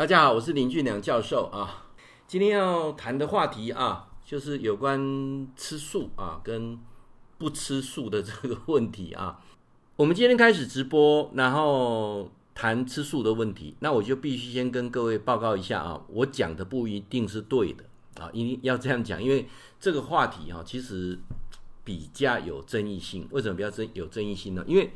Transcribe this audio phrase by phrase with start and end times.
[0.00, 1.84] 大家好，我是林俊良教授啊。
[2.26, 4.98] 今天要谈的话题啊，就是有关
[5.54, 6.78] 吃素啊跟
[7.36, 9.44] 不吃素的这个问题啊。
[9.96, 17.84] 我们今天开始直播，然后谈吃素的问题，那我就必须先跟各位报告一下啊，我讲的不一定是对的
[18.18, 19.46] 啊，一定要这样讲，因为
[19.78, 21.18] 这个话题啊，其实
[21.84, 23.28] 比较有争议性。
[23.32, 24.64] 为什么比较争有争议性呢？
[24.66, 24.92] 因为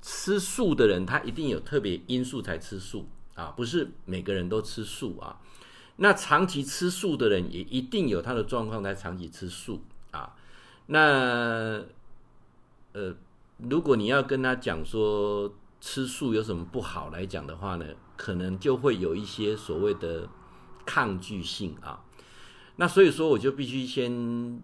[0.00, 5.40] 吃素的人，他一定有特别因素才吃素啊，不是每个人都吃素啊。
[5.98, 10.34] 那长期吃素的人，也一定有他的状况在长期吃素啊。
[10.86, 11.80] 那
[12.92, 13.14] 呃，
[13.58, 17.86] 如果你要跟他讲说吃素有什么不好来讲的话呢，
[18.16, 20.28] 可能就会有一些所谓的
[20.84, 22.02] 抗拒性啊。
[22.76, 24.60] 那所以说，我就必须先。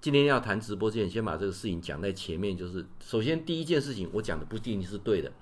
[0.00, 2.54] 今天要谈直播之前，先把这个事情讲在前面。
[2.54, 5.32] 就是首先第一件事情，我讲的不一定是对的。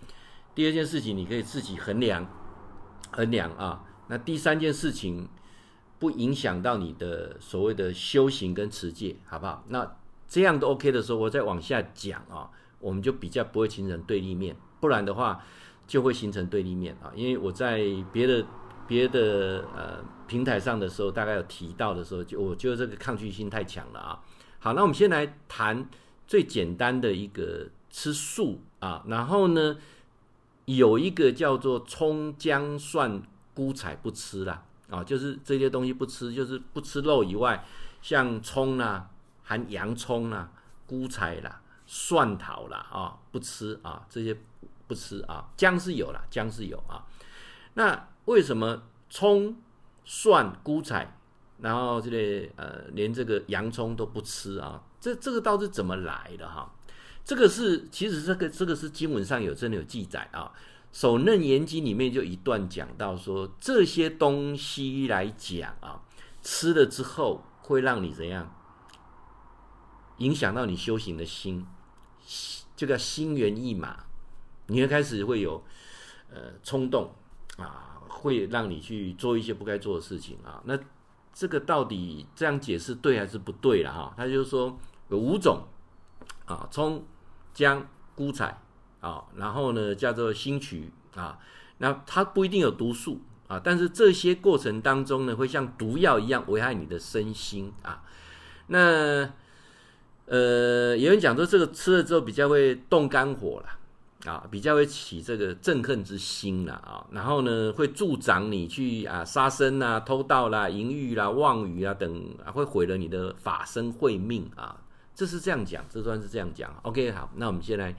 [0.55, 2.27] 第二件事情，你可以自己衡量
[3.11, 3.85] 衡量啊。
[4.09, 5.29] 那第三件事情，
[5.99, 9.65] 不影响到你的所谓的修行跟持戒，好不好？
[9.69, 9.97] 那
[10.29, 14.57] 这样都 OK 的时候，我再往下讲啊，我们就比较不会形成对立面。
[14.81, 15.43] 不然的话，
[15.87, 17.13] 就会形成对立面啊。
[17.15, 17.81] 因为我在
[18.13, 18.45] 别的
[18.87, 24.21] 别的呃平台上的时候，大概有提到的时候，就我觉得这个抗拒性太强了啊。
[24.59, 25.89] 好，那我们先来谈
[26.27, 29.77] 最简单的一个吃素啊，然后呢，
[30.77, 33.23] 有一个叫做葱姜蒜
[33.55, 37.65] 菇菜不吃啦啊，就是这些东西不吃，就是不吃肉以外，
[38.01, 39.09] 像葱啦、
[39.43, 40.51] 含洋葱啦、
[40.87, 44.37] 菇菜啦、蒜头啦啊，不吃啊，这些
[44.87, 47.07] 不吃啊，姜是有啦，姜是有啊。
[47.75, 49.57] 那为什么葱、
[50.05, 51.17] 蒜、菇菜？
[51.61, 56.73] 然后这个呃，连这个洋葱都不吃啊，这这个到底怎么来的哈？
[57.25, 60.51] 这个是其实这个这个是经文上有真的有记载啊，
[60.93, 66.03] 《首楞严经》里面就一段讲到说，这些东西来讲啊，
[66.43, 68.55] 吃了之后会让你怎样？
[70.19, 71.67] 影响到你修行的心，
[72.77, 74.05] 这个心猿意马，
[74.67, 75.65] 你会开始会有
[76.31, 77.11] 呃冲动
[77.57, 80.79] 啊，会让你去做一些不该做的事情啊，那。
[81.35, 84.13] 这个到底这样解释对还是不对了哈？
[84.19, 85.63] 他就是说有五种
[86.45, 87.03] 啊，葱、
[87.55, 88.61] 姜、菇菜
[89.03, 91.39] 啊，然后呢叫做兴渠啊，
[91.77, 98.03] 那它不一定有毒素啊，但是这些过程当中呢，会像毒药一样危害你的身心啊。
[98.69, 99.31] 那
[100.25, 103.79] 呃，有人讲说这个吃了之后比较会动肝火了。
[104.25, 114.79] 啊，比较会起这个憎恨之心了啊，然后呢，会助长你去啊杀生啦、偷盗啦、淫欲啦、妄语啊等，啊、会毁了你的法身慧命啊。
[115.13, 116.73] 这是这样讲，这算是这样讲。
[116.83, 117.93] OK，好，那我们先来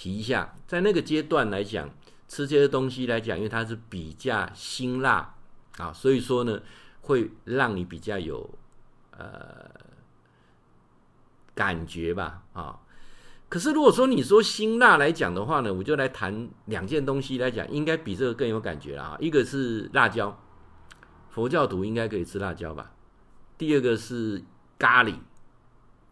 [0.00, 1.90] 提一下，在那个阶段来讲，
[2.26, 5.34] 吃这些东西来讲，因为它是比较辛辣
[5.76, 6.58] 啊，所以说呢，
[7.02, 8.48] 会让你比较有
[9.10, 9.70] 呃
[11.54, 12.80] 感觉吧啊。
[13.50, 19.18] 可是，如果说你说辛辣来讲的话呢，我就来谈两件东西来讲，应该比这个更有感觉了啊。
[19.20, 20.34] 一个是辣椒，
[21.28, 22.90] 佛教徒应该可以吃辣椒吧？
[23.58, 24.42] 第二个是
[24.78, 25.16] 咖喱，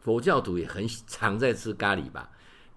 [0.00, 2.28] 佛教徒也很常在吃咖喱吧？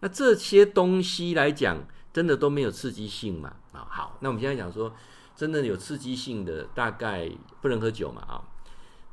[0.01, 1.77] 那这些东西来讲，
[2.11, 3.55] 真的都没有刺激性嘛？
[3.71, 4.93] 啊，好，那我们现在讲说，
[5.35, 7.31] 真的有刺激性的，大概
[7.61, 8.21] 不能喝酒嘛？
[8.23, 8.43] 啊，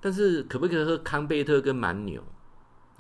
[0.01, 2.23] 但是可不可以喝康贝特跟蛮牛？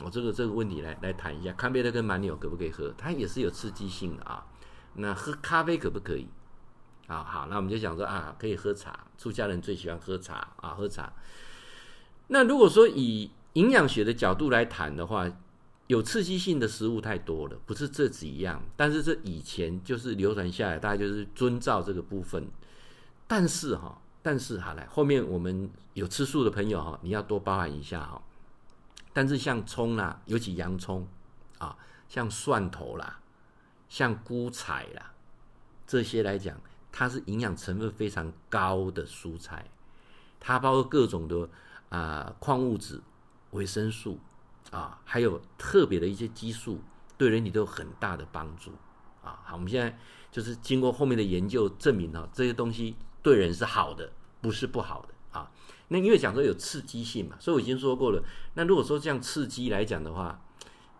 [0.04, 2.94] 我这个这个问题来来谈一下，康贝特跟蛮牛可不可以喝？
[2.96, 4.46] 它也是有刺激性的啊。
[4.94, 6.28] 那喝咖啡可不可以？
[7.08, 9.06] 啊，好，那我们就想说啊，可以喝茶。
[9.16, 11.12] 出家人最喜欢喝茶啊，喝茶。
[12.28, 15.26] 那如果说以营养学的角度来谈的话，
[15.88, 18.62] 有刺激性的食物太多了，不是这几样。
[18.76, 22.46] 但是这以前就是流传下来，大家就是遵照这个部分。
[23.26, 28.22] 但是哈，但是好来，后面我们有吃素的朋友哈，你要多包涵一下哈。
[29.14, 31.08] 但是像葱啦，尤其洋葱
[31.56, 31.76] 啊，
[32.06, 33.20] 像蒜头啦，
[33.88, 35.12] 像菇菜啦，
[35.86, 36.60] 这些来讲，
[36.92, 39.70] 它是营养成分非常高的蔬菜，
[40.38, 41.48] 它包括各种的
[41.88, 43.00] 啊矿物质、
[43.52, 44.20] 维生素
[44.70, 46.80] 啊，还有特别的一些激素，
[47.16, 48.70] 对人体都有很大的帮助
[49.22, 49.40] 啊。
[49.44, 49.98] 好，我们现在
[50.30, 55.50] 就是经过后面的研究证明啊，这些东西对人是好的，不是不好的啊。
[55.88, 58.22] 那因为讲说有刺激性嘛，所以我已经说过了。
[58.54, 60.38] 那如果说这样刺激来讲的话，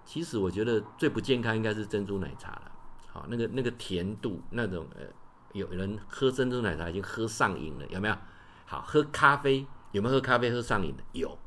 [0.06, 2.73] 其实我觉得最不健康应该是珍珠奶茶了。
[3.06, 5.05] 好，那个那个甜度那种呃，
[5.53, 8.17] 有人喝珍珠奶茶已经喝上瘾了，有没有？
[8.65, 11.05] 好，喝咖啡有没有喝咖啡喝上瘾的？
[11.12, 11.38] 有。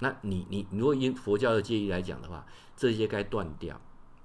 [0.00, 2.44] 那你你如果以佛教的戒律来讲的话，
[2.76, 3.80] 这些该断掉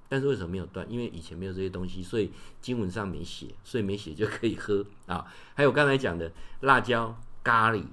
[0.08, 0.86] 但是为什么没有断？
[0.90, 2.32] 因为以前没有这些东西，所以
[2.62, 5.26] 经文上没写，所以没写就可以喝啊。
[5.54, 6.32] 还有刚才讲的
[6.62, 7.84] 辣椒、咖喱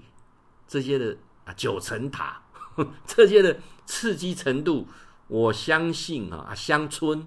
[0.69, 2.43] 这些的啊，九层塔
[3.06, 4.87] 这些的刺激程度，
[5.26, 7.26] 我相信啊，乡村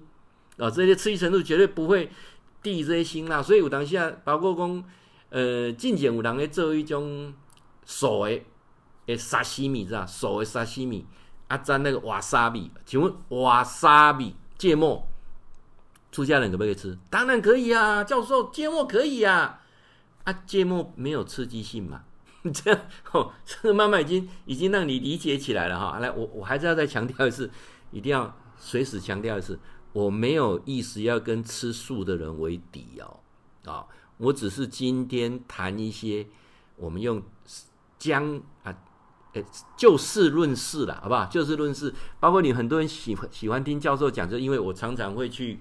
[0.57, 2.09] 啊这些刺激程度绝对不会
[2.61, 3.41] 低这些辛辣。
[3.43, 4.83] 所以有当下包括讲，
[5.29, 7.33] 呃，近前有人在做一种
[7.85, 8.45] 所谓
[9.07, 11.05] 诶沙西米，知道熟的沙西米
[11.47, 14.35] 啊，蘸那个瓦沙米，请问瓦沙米？
[14.57, 15.05] 芥末，
[16.11, 16.97] 出家人可不可以吃？
[17.09, 19.61] 当然可以啊，教授，芥末可以啊。
[20.23, 22.03] 啊，芥末没有刺激性嘛？
[22.53, 22.81] 这样
[23.11, 25.99] 哦，这个妈妈已经已经让你理解起来了哈。
[25.99, 27.51] 来，我我还是要再强调一次，
[27.91, 29.59] 一定要随时强调一次，
[29.93, 33.19] 我没有意思要跟吃素的人为敌哦。
[33.69, 33.85] 啊，
[34.17, 36.25] 我只是今天谈一些，
[36.77, 37.21] 我们用
[37.99, 38.73] 姜啊。
[39.75, 41.25] 就事论事了，好不好？
[41.25, 45.59] 就事论事，包括你很多人喜欢喜欢听教授讲，就因为我常常会去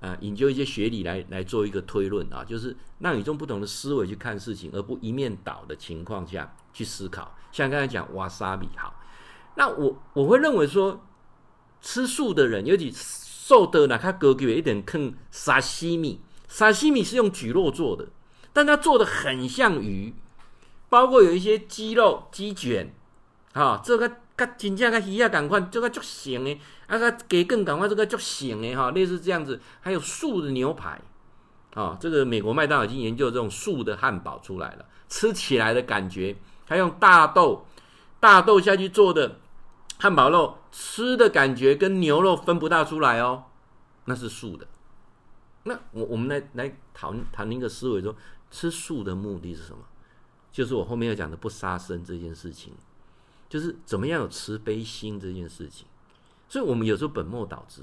[0.00, 7.34] 呃引究一些学理来来做一个推论啊，就是让你用不同的思维去看事情，而不一面倒的情况下去思考。
[7.50, 8.94] 像刚才讲瓦萨比，好，
[9.54, 11.02] 那我我会认为说，
[11.80, 18.08] 吃素的人，尤其瘦的呢，他格局有一点坑沙西米，沙西米是用蒟蒻做的，
[18.52, 20.14] 但它做的很像鱼，
[20.90, 22.92] 包括有一些鸡肉鸡卷。
[23.56, 24.06] 哈，这个
[24.36, 29.58] 跟真正跟鱼啊同款，这个足咸的，啊个鸡更同款，这个足咸的哈，类似这样子。
[29.80, 31.00] 还有素的牛排，
[31.72, 36.36] 啊，这个美国麦当劳已经研究这种素的汉堡出来了，吃起来的感觉，
[36.66, 37.64] 还用大豆
[38.20, 39.38] 大豆下去做的
[39.98, 43.44] 汉堡肉，吃的感觉跟牛肉分不大出来哦，
[44.04, 44.66] 那是素的。
[45.62, 48.14] 那我我们来来谈谈一个思维说，
[48.50, 49.78] 吃素的目的是什么？
[50.52, 52.74] 就是我后面要讲的不杀生这件事情。
[53.48, 55.86] 就是怎么样有慈悲心这件事情，
[56.48, 57.82] 所以我们有时候本末倒置。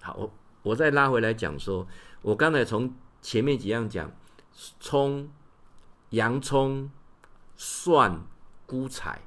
[0.00, 0.32] 好，我
[0.62, 1.86] 我再拉回来讲说，
[2.22, 4.10] 我刚才从前面几样讲，
[4.80, 5.28] 葱、
[6.10, 6.90] 洋葱、
[7.56, 8.24] 蒜、
[8.64, 9.20] 菇菜，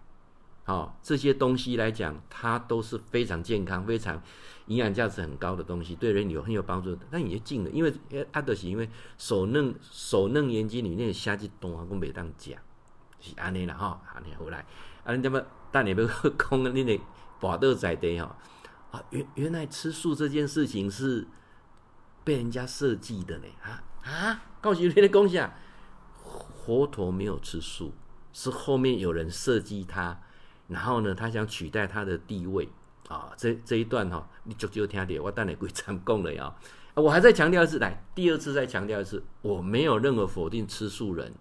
[0.63, 4.21] 好，这些东西来讲，它都是非常健康、非常
[4.67, 7.05] 营养价值很高的东西，对人有很有帮助的。
[7.11, 7.93] 但你就进了，因为
[8.31, 12.59] 阿德是因为手嫩手嫩眼睛里面的虾子多，我没当讲，
[13.21, 14.65] 是安尼啦哈，安尼好来。
[15.05, 15.41] 啊，你怎么？
[15.71, 16.05] 但你不
[16.37, 16.99] 空你的
[17.39, 18.35] 法度在地哈
[18.91, 19.01] 啊？
[19.11, 21.25] 原原来吃素这件事情是
[22.25, 24.41] 被人家设计的呢啊啊！
[24.59, 25.53] 告诉你的恭喜啊，
[26.65, 27.93] 佛陀没有吃素，
[28.33, 30.19] 是后面有人设计他，
[30.67, 32.67] 然后呢，他想取代他的地位
[33.07, 33.31] 啊。
[33.37, 36.53] 这这一段哈，你就就听点，我等下归参供了呀。
[36.93, 41.33] 我还在强调一次，来第二次再强调一次，我没有任何否定吃素人。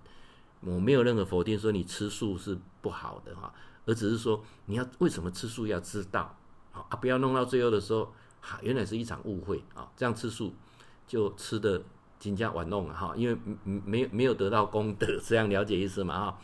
[0.63, 3.53] 我没有任何否定说你吃素是不好的哈，
[3.87, 6.37] 而只是说你要为什么吃素要知道
[6.73, 10.55] 啊，不要弄到最后的时候，哈，原来是一场误会啊，这样吃素
[11.07, 11.83] 就吃的
[12.23, 16.39] 更加玩弄了哈，因为没没有得到功德，这样了解意思嘛哈。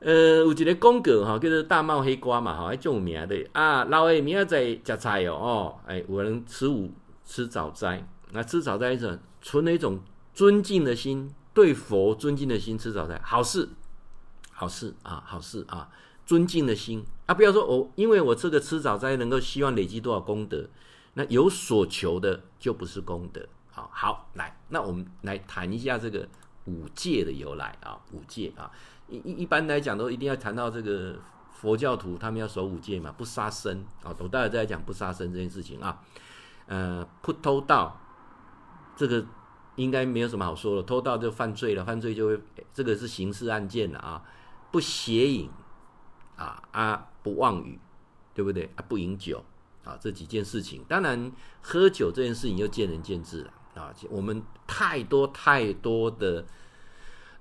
[0.00, 6.92] 呃，有一个公格哈，叫做大帽黑瓜嘛哈，还著名的啊，老诶明仔在食菜哦哦，哎，有人吃午
[7.24, 9.98] 吃早斋，那吃早斋是存了一种
[10.34, 11.34] 尊敬的心。
[11.58, 13.68] 对佛尊敬的心吃早餐，好事，
[14.52, 15.90] 好事啊，好事啊，
[16.24, 20.68] 尊敬的心啊，不要说我、因为我这个吃早餐能够希望累积多少功德，
[21.14, 23.44] 那有所求的就不是功德。
[23.72, 26.28] 好，好，来，那我们来谈一下这个
[26.66, 28.70] 五戒的由来啊，五戒啊，
[29.08, 31.16] 一一一般来讲都一定要谈到这个
[31.50, 36.00] 佛教徒他们要守五戒嘛，不杀生啊，我待会再讲不杀生这件事情啊，
[36.66, 38.00] 呃，不偷盗
[38.94, 39.26] 这个。
[39.78, 42.40] 应该没有什么好说的，偷盗就犯罪了，犯罪就会
[42.74, 44.24] 这个是刑事案件了啊！
[44.72, 45.48] 不邪淫
[46.36, 47.78] 啊啊，不妄语，
[48.34, 48.68] 对不对？
[48.88, 49.44] 不饮酒
[49.84, 51.30] 啊，这几件事情，当然
[51.62, 53.94] 喝酒这件事情又见仁见智了啊！
[54.10, 56.44] 我们太多太多的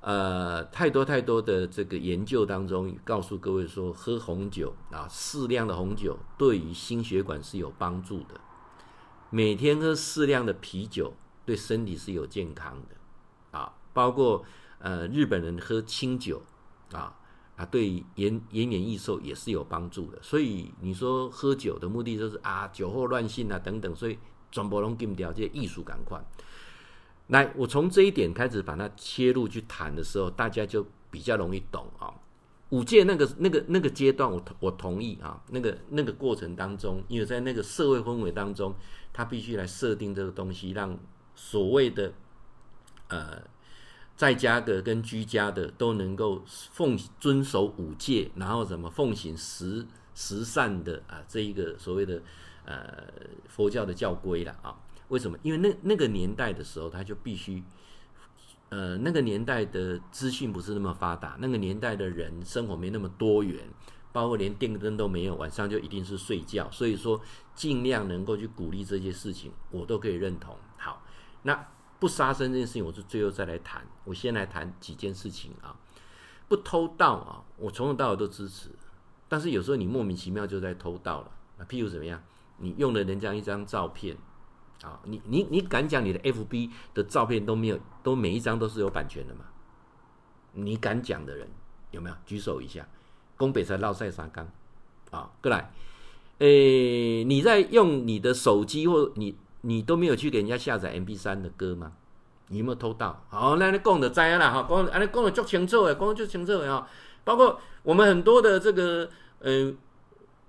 [0.01, 8.39] 呃，太多太多的这个研究当中告诉各位说，喝红酒啊，适量的红酒对于心血管是有帮助的，
[9.31, 11.15] 每天喝适量的啤酒。
[11.47, 14.43] 对身体是有健康的，啊，包括
[14.79, 16.43] 呃日本人喝清酒，
[16.91, 17.15] 啊
[17.55, 20.19] 啊，对延延年益寿也是有帮助的。
[20.21, 24.19] 所以你说喝酒的目的就是啊酒后乱性啊等等，所以
[24.51, 26.21] 全部拢禁掉这些艺术感官。
[27.27, 32.13] 来，我从这一点开始把它切入去谈的时候，大家就比较容易懂啊。
[32.71, 38.75] 五戒那个那个那个阶段我，我我同意啊，那个那个过程当中，因为在那个社会氛围当中，
[39.13, 40.99] 他必须来设定这个东西，让。
[41.37, 42.11] 所谓的
[43.09, 43.41] 呃，
[44.15, 52.21] 在家的跟居家的都能够奉遵守五戒，然后怎么奉行十十善的啊，这一个所谓的
[52.65, 53.05] 呃
[53.47, 54.75] 佛教的教规了啊。
[55.09, 55.37] 为什么？
[55.43, 57.63] 因为那那个年代的时候，他就必须，
[58.69, 63.69] 呃，那个年代的资讯不是那么发达，那个年代的人生活没那么多元，
[64.11, 66.69] 包括连电灯都没有，晚上就一定是睡觉。
[66.71, 67.21] 所以说，
[67.55, 70.57] 尽量能够去鼓励这些事情，我都可以认同。
[71.47, 71.65] 那
[71.97, 73.81] 不杀生这件事情，我是最后再来谈。
[74.03, 75.73] 我先来谈几件事情啊，
[76.49, 78.69] 不偷盗啊，我从头到尾都支持。
[79.29, 82.21] 但是有时候你莫名其妙就在偷盗了，那譬如怎么样？
[82.57, 84.17] 你用了人家一张照片。
[84.83, 89.45] 啊，你你你敢讲你的 FB 的照片都没有，都每一张都是有版权的吗？
[90.51, 91.47] 你敢讲的人
[91.91, 92.15] 有没有？
[92.25, 92.85] 举手一下。
[93.37, 94.45] 东北才绕赛沙岗，
[95.11, 95.71] 啊，过来。
[96.39, 101.93] 诶、你在用你的手机或你你都没有去给人家下载 MP3 的歌吗？
[102.49, 103.25] 你有没有偷盗？
[103.29, 106.87] 好，那你讲的知啦哈，讲啊，你讲的足清楚诶，讲的足清楚诶哈。
[107.23, 109.09] 包括我们很多的这个
[109.39, 109.73] 呃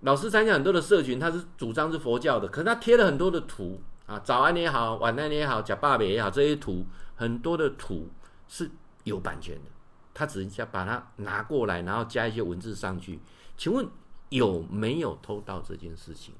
[0.02, 3.80] 老师参加很多的社群，他是主张是佛教的，可是他贴了很多的图。
[4.06, 8.08] 啊，早安也好，晚安也好，假爸爸也好，这些图很多的图
[8.46, 8.70] 是
[9.04, 9.70] 有版权的，
[10.14, 13.20] 他只是想把它拿过来，然后加一些文字上去。
[13.56, 13.86] 请问
[14.30, 16.32] 有没有偷盗这件事情？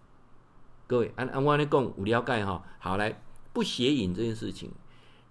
[0.89, 2.65] 各位，按按我来讲，有了解哈。
[2.79, 3.21] 好，来
[3.53, 4.73] 不邪淫这件事情，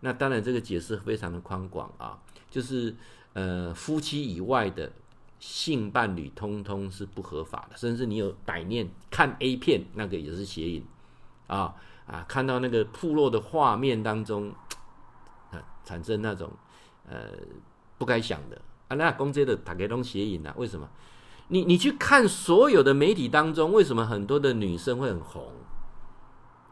[0.01, 2.95] 那当然这个解释非常的宽广啊，就是
[3.33, 4.91] 呃夫妻以外的
[5.39, 10.85] 性伴侣，通通是不合法的，甚至你有歹念看 A 片，那个也是邪淫
[11.47, 11.73] 啊。
[12.05, 14.53] 啊，看到那个部落的画面当中，
[15.49, 16.51] 啊，产生那种
[17.09, 17.31] 呃
[17.97, 20.53] 不该想的啊，那公这的打开东邪淫啊？
[20.55, 20.87] 为什么？
[21.49, 25.51] 你你去看所有的媒体当中，为什么很多的女生会很红？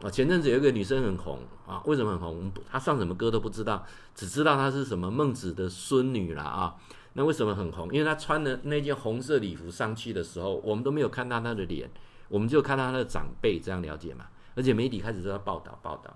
[0.02, 2.52] 啊，前阵子有一个女生很红啊，为什么很红？
[2.70, 6.74] 她唱什么歌都不知道，只知道她是什么孟子的孙女了啊。
[7.14, 7.90] 那为什么很红？
[7.90, 11.90] 因为她穿的那件红色礼服上去的时候，我们都没有看到她的脸，
[12.28, 14.26] 我们就看到她的长辈，这样了解嘛？
[14.54, 16.14] 而且媒体开始都要报道报道，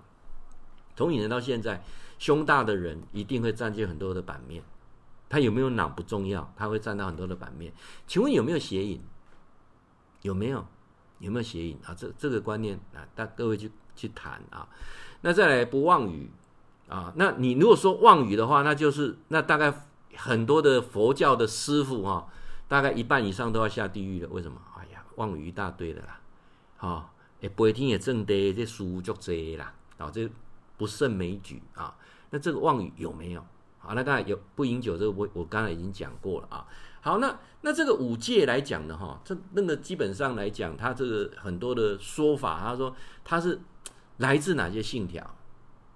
[0.95, 1.83] 从以前到现在，
[2.19, 4.63] 胸大的人一定会占据很多的版面。
[5.31, 7.71] 他有没有脑不重要，他会占到很多的版面。
[8.05, 9.01] 请问有没有邪淫？
[10.23, 10.65] 有没有？
[11.19, 11.95] 有没有邪淫啊？
[11.97, 14.67] 这这个观念啊，大各位去去谈啊。
[15.21, 16.29] 那再来不妄语
[16.89, 17.13] 啊？
[17.15, 19.73] 那你如果说妄语的话，那就是那大概
[20.17, 22.27] 很多的佛教的师傅啊，
[22.67, 24.27] 大概一半以上都要下地狱了。
[24.27, 24.59] 为什么？
[24.77, 26.19] 哎呀，妄语一大堆的啦，
[26.79, 27.11] 啊。
[27.41, 30.29] 诶，白天也正得这书就这啦，啊，这
[30.77, 31.95] 不胜枚举啊。
[32.29, 33.43] 那这个妄语有没有？
[33.81, 36.65] 好，那刚才有不饮酒，这个我我刚才已经讲过了啊。
[37.01, 42.95] 好，那那这个五戒来讲的哈，这那个基本上来讲，它这个很多的说法，他说
[43.25, 43.59] 它是
[44.17, 45.35] 来自哪些信条？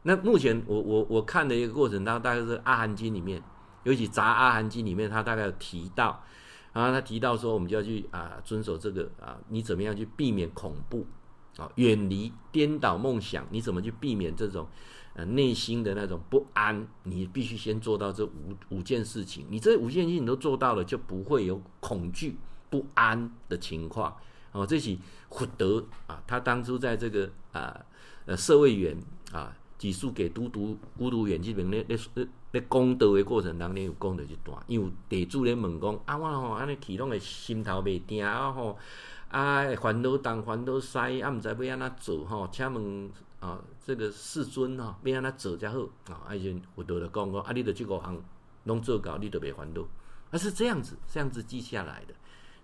[0.02, 3.42] 那目前我我我看的一个过程当中，大概是《阿含经》里面，
[3.84, 6.24] 尤其《杂阿含经》里面，他大概有提到，
[6.74, 11.06] 然后他提到说，我们就要去啊遵守这个啊，你怎么样去避免恐怖？
[11.58, 14.68] 啊，远离颠倒梦想，你怎么去避免这种
[15.16, 16.88] 呃内心的那种不安？
[17.04, 19.48] 你必须先做到这五五件事情。
[19.50, 22.38] 你这五件事情你都做到了，就不会有恐惧
[22.70, 24.16] 不安的情况。
[24.52, 24.98] 哦，这是
[25.30, 27.84] 福德啊，他当初在这个啊
[28.26, 28.98] 呃社会园
[29.32, 31.98] 啊，寄宿给都督孤独园这边咧咧
[32.52, 38.78] 咧功德的过程当中，有功德一段，因为地主咧问讲啊，我吼安尼去拢会心头袂定啊吼。
[39.30, 42.48] 啊，烦恼东，烦恼西，啊，毋知要安怎做吼？
[42.50, 45.80] 请问啊，这个世尊吼，要安怎做才好？
[46.10, 48.22] 啊，阿阵佛陀就讲过，啊，你着这五项
[48.64, 49.82] 拢做到，你着袂烦恼。
[50.32, 52.14] 啊，是这样子，这样子记下来的，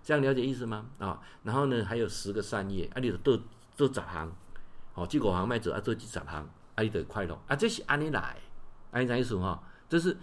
[0.02, 0.86] 这样了解意思吗？
[0.98, 3.40] 啊，然后呢，还有十个善业，啊，你着做
[3.76, 4.32] 做十项，
[4.94, 7.38] 哦，这五项卖做，啊，做这十项，啊，你着快乐。
[7.46, 8.36] 啊，这是安尼来，
[8.90, 9.62] 安尼怎意思哈？
[9.88, 10.16] 这是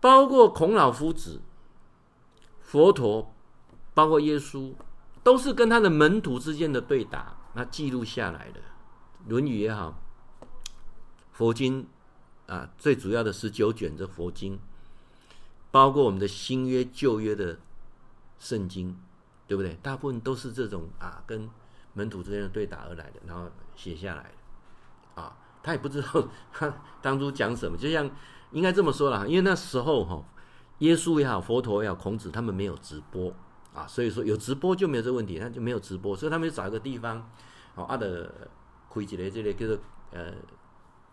[0.00, 1.40] 包括孔老夫子、
[2.60, 3.34] 佛陀。
[3.94, 4.72] 包括耶稣，
[5.24, 8.60] 都是跟他的门徒之间的对答，那记录下来的
[9.28, 10.00] 《论语》也好，
[11.32, 11.86] 佛经
[12.46, 14.58] 啊，最主要的十九卷的佛经，
[15.70, 17.58] 包括我们的新约、旧约的
[18.38, 18.98] 圣经，
[19.46, 19.74] 对不对？
[19.82, 21.48] 大部分都是这种啊，跟
[21.92, 28.10] 门徒之间的对答而来的，然后写下来的啊，他也不知道他 当初讲什么，就像
[28.52, 30.24] 应该这么说啦，因为那时候哈，
[30.78, 33.32] 耶稣也好，佛陀也好，孔子他们没有直播。
[33.74, 37.30] 啊，所以说有直播就没有这个问题，那就没有直播，所以他们就找一个地方，
[37.76, 38.48] 哦，啊的
[38.90, 39.78] 开一个这个叫做
[40.10, 40.32] 呃，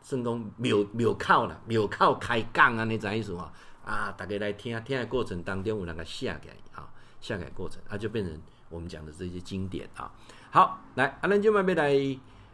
[0.02, 3.52] 算讲庙庙口啦，庙口开讲啊，你知意思吗？
[3.84, 6.90] 啊，大家来听，听的过程当中有那个下载啊，
[7.22, 10.12] 下载过程，它、啊、就变成我们讲的这些经典啊。
[10.50, 11.94] 好，来，啊，咱就慢慢来，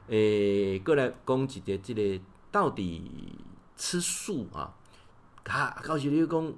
[0.07, 3.39] 诶、过来讲一个这个到底
[3.77, 4.73] 吃素啊，
[5.45, 6.53] 啊，告诉你讲，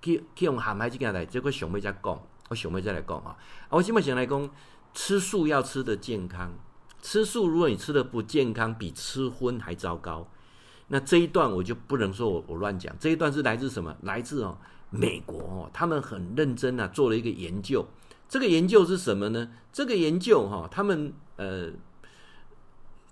[0.00, 2.20] 去去用咸海这件来，这个上尾再讲。
[2.48, 3.36] 我想要再来讲啊，
[3.68, 4.50] 啊我基本上来讲，
[4.94, 6.52] 吃素要吃得健康，
[7.06, 10.28] 吃素如果你吃的不健康，比吃荤还糟糕。
[10.88, 13.96] 那这一段我就不能说我我乱讲，这一段是来自什么？
[14.02, 14.58] 来自哦
[14.90, 17.86] 美国哦，他们很认真啊，做了一个研究。
[18.28, 19.52] 这个研究是什么呢？
[19.72, 21.70] 这个研究哈，他们呃。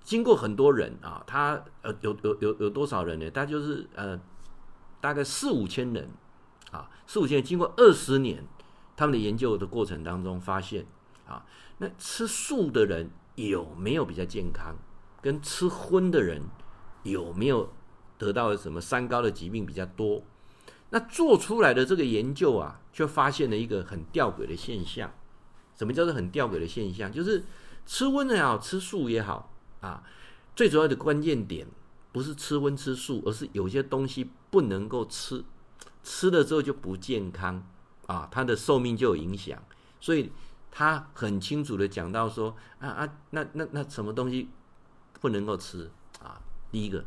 [0.02, 3.30] 经过很多人啊，他呃有有有有多少人呢？
[3.30, 4.20] 他就是呃
[5.00, 6.10] 大概四五千人
[6.72, 8.44] 啊，四五千人经过二十年
[8.96, 10.84] 他们的研究的过程当中发现
[11.26, 11.46] 啊，
[11.78, 14.76] 那吃素的人有没有比较健康？
[15.20, 16.42] 跟吃荤的人
[17.02, 17.72] 有没有
[18.18, 20.22] 得到什么三高的疾病比较多？
[20.90, 25.12] 那做出来的这个研究啊，却发现了一个很吊诡的现象。
[25.76, 27.10] 什么叫做很吊诡的现象？
[27.10, 27.44] 就是
[27.84, 29.50] 吃荤也好，吃素也好。
[29.80, 30.02] 啊，
[30.54, 31.66] 最主要的关键点
[32.12, 35.44] 不是吃荤吃素，而是有些东西不能够吃，
[36.02, 37.66] 吃了之后就不健康
[38.06, 39.60] 啊，它的寿命就有影响。
[40.00, 40.30] 所以
[40.76, 44.48] 他很清楚的讲到说啊啊，那那那什么东西
[45.20, 45.88] 不能够吃
[46.20, 46.40] 啊？
[46.72, 47.04] 第一个，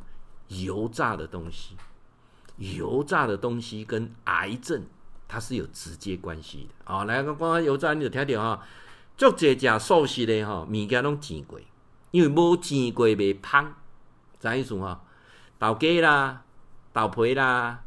[0.48, 1.76] 油炸的东西，
[2.56, 4.86] 油炸的东西跟癌症
[5.28, 7.04] 它是有直接关系的啊。
[7.04, 8.64] 来，刚刚油炸你就听到哈，
[9.18, 11.60] 做这家素食的哈，物件拢煎过。
[12.12, 13.76] 因为无煎过袂芳，
[14.40, 15.02] 啥意思哈？
[15.60, 16.44] 豆粿啦、
[16.94, 17.84] 豆皮啦、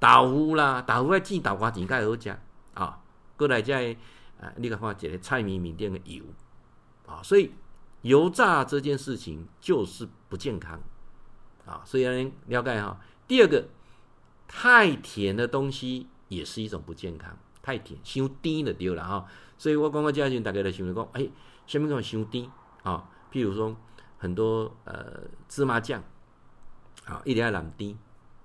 [0.00, 2.36] 豆腐啦，豆腐爱煎豆干煎较好食
[2.74, 2.98] 啊。
[3.36, 3.96] 过来再
[4.42, 6.24] 啊，你看看一个菜米面店的油
[7.06, 7.52] 啊，所以
[8.02, 10.80] 油炸这件事情就是不健康
[11.64, 11.80] 啊。
[11.86, 12.10] 所以要
[12.46, 13.00] 了解哈。
[13.28, 13.64] 第二个，
[14.48, 19.26] 太甜的东西也是一种不健康，太甜、伤甜就对了哈。
[19.56, 21.28] 所以我刚刚这样大家就想讲，哎，
[21.66, 22.50] 什么叫伤甜
[22.82, 23.08] 啊？
[23.30, 23.74] 譬如说，
[24.18, 26.02] 很多呃芝麻酱，
[27.04, 27.96] 啊，一定要蓝滴，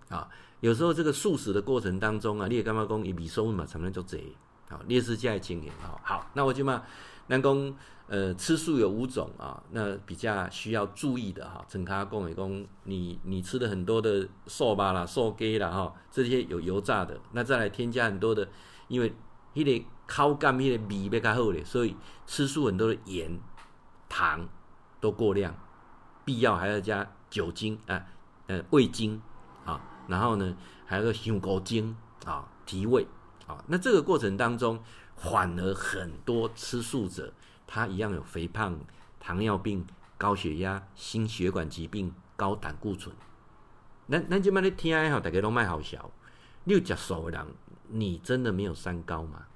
[0.09, 4.33] 啊，有时候这个素食的过程当中啊，你也干嘛讲以米松嘛，才能做贼，
[4.69, 6.84] 好，劣势加经验，好，好，那我就嘛，
[7.27, 7.75] 南宫
[8.08, 18.47] 呃吃素有五种啊，那比较需要注意的哈，陈卡讲一讲，你你吃的很多的素吧啦、素鸡啦哈，这些有油炸的，那再来添加很多的，
[18.88, 19.13] 因为
[19.53, 23.39] 那个口感那个味比较好的，所以吃素很多的盐、
[24.10, 24.47] 糖。
[24.99, 25.56] 都过量，
[26.25, 28.03] 必要还要加酒精啊，
[28.47, 29.21] 呃，味精
[29.63, 33.06] 啊，然后呢，还有个香菇精啊，提味
[33.47, 33.63] 啊。
[33.67, 34.79] 那这个过程当中，
[35.15, 37.33] 反而很多吃素者，
[37.65, 38.79] 他一样有肥胖、
[39.19, 39.86] 糖尿病、
[40.17, 43.15] 高血压、心血管疾病、高胆固醇。
[44.05, 46.12] 那那就嘛你听哈，大家都卖好笑。
[46.65, 47.47] 你有吃素的人，
[47.88, 49.47] 你真的没有三高吗？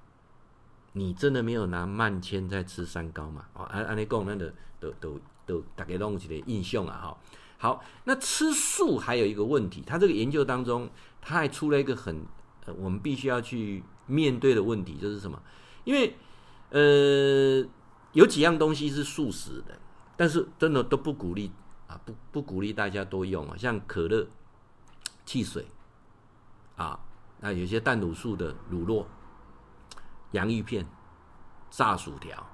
[0.94, 3.46] 你真的没有拿慢签在吃三高吗？
[3.54, 5.20] 哦，按按你讲，那的都都。
[5.44, 7.18] 都大概弄起来印象啊哈，
[7.58, 10.88] 好，那吃素还有一个问题，他这个研究当中，
[11.20, 12.24] 他还出了一个很，
[12.66, 15.42] 呃，我们必须要去面对的问题，就是什么？
[15.84, 16.16] 因为
[16.70, 17.68] 呃，
[18.14, 19.78] 有几样东西是素食的，
[20.16, 21.52] 但是真的都不鼓励
[21.88, 24.28] 啊，不不鼓励大家多用啊，像可乐、
[25.26, 25.66] 汽水
[26.76, 27.00] 啊，
[27.40, 29.06] 那有些蛋乳素的乳酪、
[30.32, 30.88] 洋芋片、
[31.70, 32.48] 炸薯条。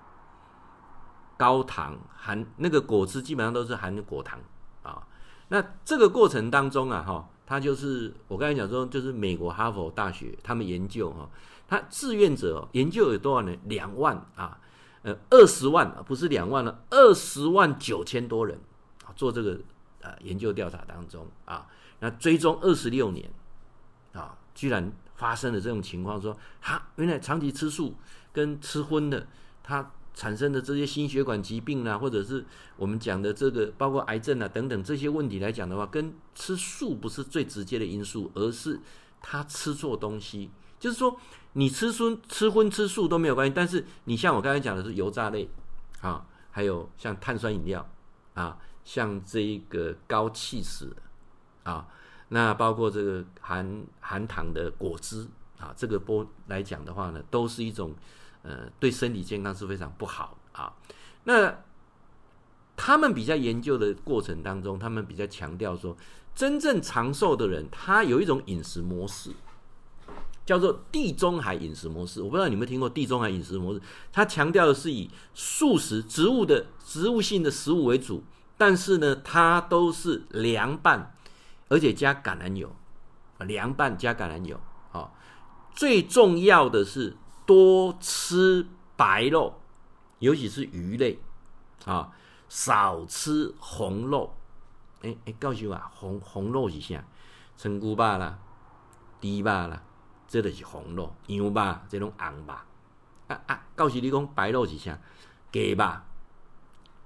[1.40, 4.40] 高糖含那个果汁基本上都是含果糖
[4.82, 5.08] 啊，
[5.50, 11.30] 那这个过程当中啊，哈，他就是我刚才讲说，就是美国哈佛大学他们研究哈，
[11.66, 13.58] 他志愿者研究有多少人？
[13.64, 14.60] 两万啊，
[15.04, 18.60] 呃，二十万不是两万了，二十万九千多人
[19.06, 19.58] 啊，做这个
[20.02, 21.66] 呃研究调查当中啊，
[22.02, 23.32] 那追踪二十六年
[24.12, 27.96] 啊，居然发生了这种情况，说哈，原来长期吃素
[28.34, 29.26] 跟吃荤的
[29.64, 29.90] 他。
[30.18, 32.44] 产生的这些心血管疾病啊，或者是
[32.76, 38.80] 我们讲的这个包括癌症啊等等这些问题来讲的话，跟吃素不是最直接的因素，而是
[39.22, 40.50] 他吃错东西。
[40.80, 41.16] 就是说，
[41.54, 45.48] 你吃荤、吃荤、吃素都没有关系，但是你像我刚才讲的是油炸类
[46.02, 47.88] 啊，还有像碳酸饮料
[48.34, 50.96] 啊，像这一个高气死
[51.62, 51.88] 啊，
[52.30, 55.28] 那包括这个含含糖的果汁
[55.60, 57.94] 啊，这个波来讲的话呢，都是一种。
[58.48, 60.72] 呃，对身体健康是非常不好啊。
[61.26, 61.54] 那
[62.78, 65.98] 他们比较研究的过程当中，他们比较强调说，
[66.34, 69.32] 真正长寿的人，他有一种饮食模式，
[70.46, 72.22] 叫做地中海饮食模式。
[72.22, 73.82] 我不知道你们听过地中海饮食模式，
[74.14, 78.24] 他强调的是以素食、植物的植物性的食物为主，
[78.58, 81.14] 但是呢，它都是凉拌，
[81.68, 82.74] 而且加橄榄油，
[83.40, 84.58] 凉拌加橄榄油。
[84.94, 85.12] 啊，
[85.76, 87.18] 最重要的是。
[87.48, 89.60] 多吃白肉，
[90.20, 91.18] 尤其是鱼类
[91.86, 92.12] 啊，
[92.48, 94.36] 少吃红肉。
[95.02, 97.04] 哎、欸、哎，告诉我啊，红红肉是啥？
[97.56, 98.38] 村姑肉啦、
[99.22, 99.82] 猪肉啦，
[100.28, 101.16] 这都是红肉。
[101.28, 102.66] 羊肉这种红吧。
[103.28, 105.00] 啊啊，告诉你讲白肉是啥？
[105.52, 106.06] 鸡吧，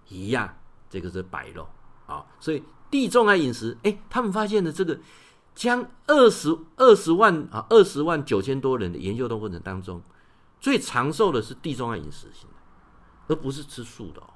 [0.09, 0.57] 鱼呀，
[0.89, 1.67] 这个是白肉
[2.07, 2.25] 啊。
[2.39, 4.99] 所以地中海饮食，哎，他们发现了这个，
[5.53, 10.01] 将二十二十万啊二十万九千多人的研究的过程当中，
[10.61, 12.55] 最长寿的是地中海饮食型的，
[13.27, 14.29] 而不是吃素的哦。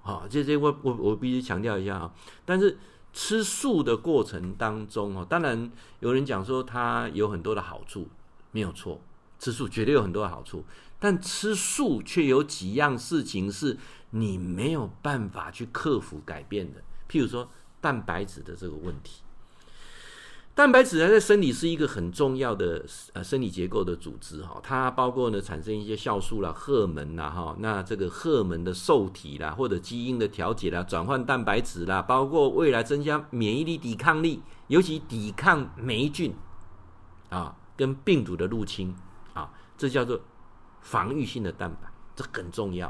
[0.00, 2.14] 好，这这我我我必须强调一下啊。
[2.44, 2.78] 但是
[3.12, 8.08] 吃素的过程当中哦，当然有人讲说它有很多的好处，
[8.52, 9.00] 没有错，
[9.40, 10.64] 吃素绝对有很多的好处。
[11.00, 13.76] 但吃素却有几样事情是
[14.10, 19.23] 你没有办法去克服改变的，譬如说蛋白质的这个问题。
[20.54, 36.32] 蛋白质在生理是一个很重要的呃生理结构的组织哈，它包括呢产生一些酵素啦、荷尔蒙啦哈，那这个荷尔蒙的受体啦，或者基因的调节啦、转换蛋白质啦，包括未来增加免疫力、抵抗力，尤其抵抗霉菌
[37.30, 38.94] 啊跟病毒的入侵
[39.32, 40.20] 啊，这叫做
[40.80, 42.86] 防御性的蛋白，这很重要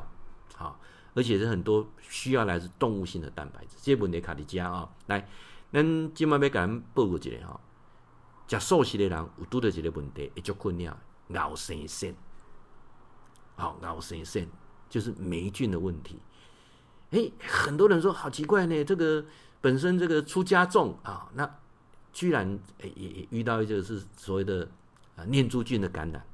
[0.58, 0.76] 啊，
[1.14, 3.76] 而且是很多需要来自动物性的蛋白质。
[3.80, 5.26] 这问题卡迪加啊，来。
[5.74, 7.60] 咱今麦要甲咱报告一个吼，
[8.46, 10.96] 食素食的人有拄到一个问题，会足困扰，
[11.34, 12.14] 熬生腺，
[13.56, 14.48] 好熬生腺
[14.88, 16.20] 就是霉菌的问题。
[17.10, 19.26] 诶、很多人说好奇怪呢，这个
[19.60, 21.58] 本身这个出家众啊，那
[22.12, 24.70] 居然也也遇到一个是所谓的
[25.16, 26.24] 啊念珠菌的感染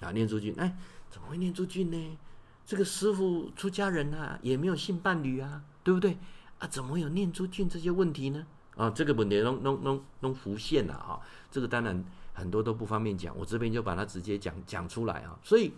[0.00, 0.74] 啊念珠菌，哎，
[1.10, 2.18] 怎么会念珠菌呢？
[2.64, 6.16] 这个师傅出家人啊，也没有性伴侣啊，对不对？
[6.58, 8.46] 啊，怎么会有念珠菌这些问题呢？
[8.78, 11.18] 啊，这个问题弄弄弄弄浮现了啊！
[11.50, 15.36] 这个当然很多都不方便讲，我这边就把它直接讲讲出来啊。
[15.42, 15.74] 所以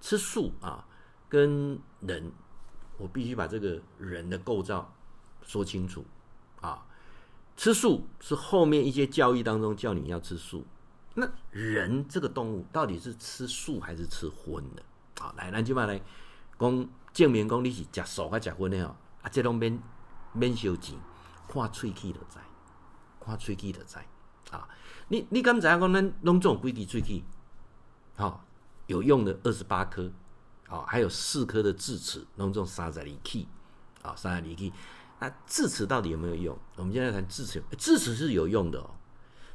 [0.00, 0.86] 吃素啊，
[1.28, 2.30] 跟人，
[2.98, 4.94] 我必须把这个人的构造
[5.42, 6.04] 说清楚
[6.60, 6.86] 啊。
[7.56, 10.64] 吃素是后面一些教义当中叫你要吃素，
[11.14, 14.82] 那人这个动物到底是吃素还是吃荤的？
[15.18, 16.00] 好，来，咱今嘛来
[16.58, 18.94] 讲证明讲你是吃素还是吃荤的哦？
[19.22, 19.76] 啊，这种免
[20.32, 20.96] 免收钱。
[21.48, 22.38] 看喙齿就知，
[23.20, 23.96] 看喙齿就知
[24.50, 24.68] 啊！
[25.08, 27.22] 你你敢知影讲咱拢总几支喙齿？
[28.16, 28.44] 好，
[28.86, 30.10] 有用的二十八颗，
[30.66, 33.46] 好，还有四颗的智齿，拢总三十二齿，
[34.02, 34.72] 啊，三十二齿。
[35.18, 36.58] 那智齿到底有没有用？
[36.76, 38.90] 我们现在谈智齿，智齿是有用的哦。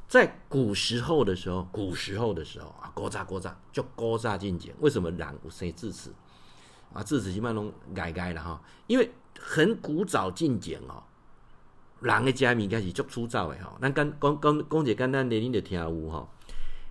[0.07, 6.11] 在古时候的时候，古时候的时候啊，古早古早就古早进前，为什么人有生智齿？
[6.93, 11.03] 啊，智齿起码拢改改了哈，因为很古早进前哦。
[11.99, 16.29] 人的食物件是足粗糙的吼，咱讲讲讲讲一个简单的，恁就听有吼。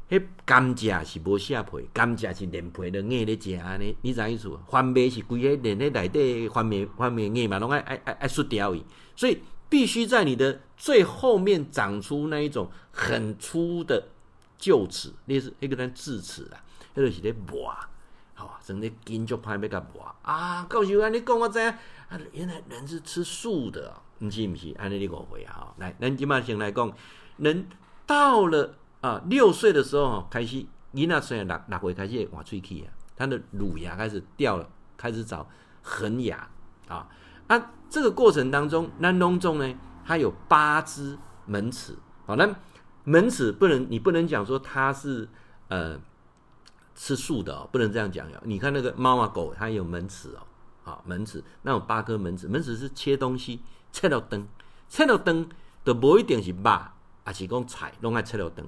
[0.08, 4.48] 迄甘蔗是无下皮，甘蔗是连皮都硬咧食安尼，你知意思？
[4.70, 8.84] 番麦是规个连咧内底番麦番麦硬嘛，拢爱爱爱爱缩掉伊，
[9.16, 14.00] 所以必须在你的最后面长出那一种很粗的
[14.60, 16.62] 臼齿，那是迄个咱智齿啦，
[16.94, 17.74] 迄个是咧磨，
[18.36, 20.64] 吼，整个筋就歹要甲磨啊！
[20.70, 23.92] 教授啊，你讲我知影啊，原来人是吃素的。
[24.18, 25.74] 不是不是，按你误会啊！
[25.78, 26.90] 来，咱今麦先来讲，
[27.36, 27.66] 人
[28.06, 35.46] 到了啊六岁的时候，开始囡仔虽然六六岁开始换喙齿啊，他的乳牙开始掉了，开始长
[35.82, 36.48] 恒牙
[36.88, 37.06] 啊。
[37.46, 39.74] 啊，这个过程当中，咱拢总呢，
[40.04, 41.94] 它有八只门齿。
[42.24, 42.56] 好，那
[43.04, 45.28] 门齿不能，你不能讲说它是
[45.68, 46.00] 呃
[46.94, 48.40] 吃素的哦，不能这样讲哟。
[48.44, 50.40] 你看那个猫啊狗，它有门齿哦，
[50.82, 53.60] 好门齿，那有八颗门齿，门齿是切东西。
[53.96, 54.46] 切了灯，
[54.90, 55.48] 切了灯
[55.82, 56.70] 都不一定是肉，
[57.24, 58.62] 还是讲菜，拢爱切了灯。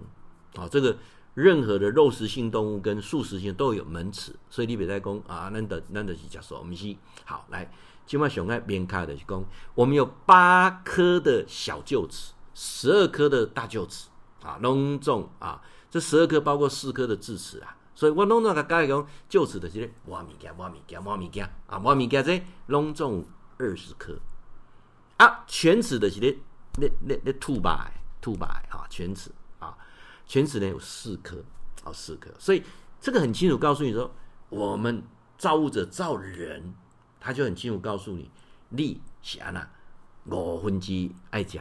[0.57, 0.97] 啊，这个
[1.35, 6.97] 任何的肉食性动物跟素食性都有门齿，所以你别再讲啊，咱的咱的是吃素，不是。
[7.27, 7.71] 好，来，
[8.07, 14.09] 今麦上爱边卡的是讲，我们有八颗的小臼齿，十二颗的大臼齿，
[14.43, 15.61] 啊，拢重啊，
[15.91, 23.27] 这十二颗包括四颗的智齿啊，所以我拢总甲讲臼齿的是咧挖物件，挖物件，挖物件啊，挖物件这拢重
[23.59, 24.19] 二十颗。
[25.19, 26.37] 啊，犬齿的是咧
[26.79, 29.77] 咧咧咧兔白兔白啊，犬齿啊，
[30.27, 31.43] 犬齿呢有四颗
[31.83, 32.63] 啊，四颗，所以
[33.01, 34.09] 这个很清楚告诉你说，
[34.49, 35.03] 我们
[35.37, 36.73] 造物者造人，
[37.19, 38.31] 他就很清楚告诉你，
[38.69, 39.69] 你是安那
[40.27, 41.59] 五分之爱食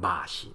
[0.00, 0.48] 肉食，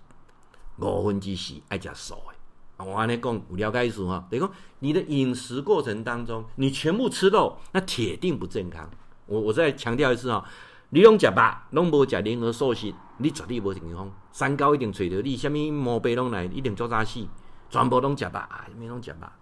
[0.78, 2.86] 五分之四爱食素的。
[2.86, 8.90] 我安尼讲有了解意思哈，等于讲你的饮食过程当中，你全部吃肉，那铁定不健康。
[9.26, 10.50] 我我再强调一次啊。
[10.90, 11.34] 你拢食肉，
[11.72, 14.10] 拢无食任何素食，你绝对无健康。
[14.32, 17.28] 三高一定找着你，什么毛病拢来，一定做早死，
[17.70, 19.34] 全部拢食肉，啊，没拢食肉啊。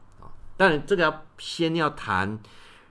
[0.58, 2.40] 当然，这个要先要谈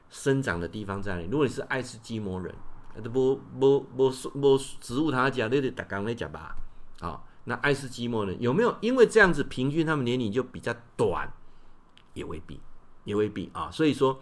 [0.09, 1.29] 生长的地方在哪里。
[1.31, 2.55] 如果你是爱斯基摩人，
[3.03, 6.39] 都无无无无植物他食，你得逐工咧食肉
[7.09, 7.21] 啊。
[7.45, 11.31] 那爱斯基摩人有没有因为这样子平均他们年龄就比较短？
[12.13, 12.61] 也未必，
[13.03, 13.71] 也未必啊。
[13.73, 14.21] 所以说。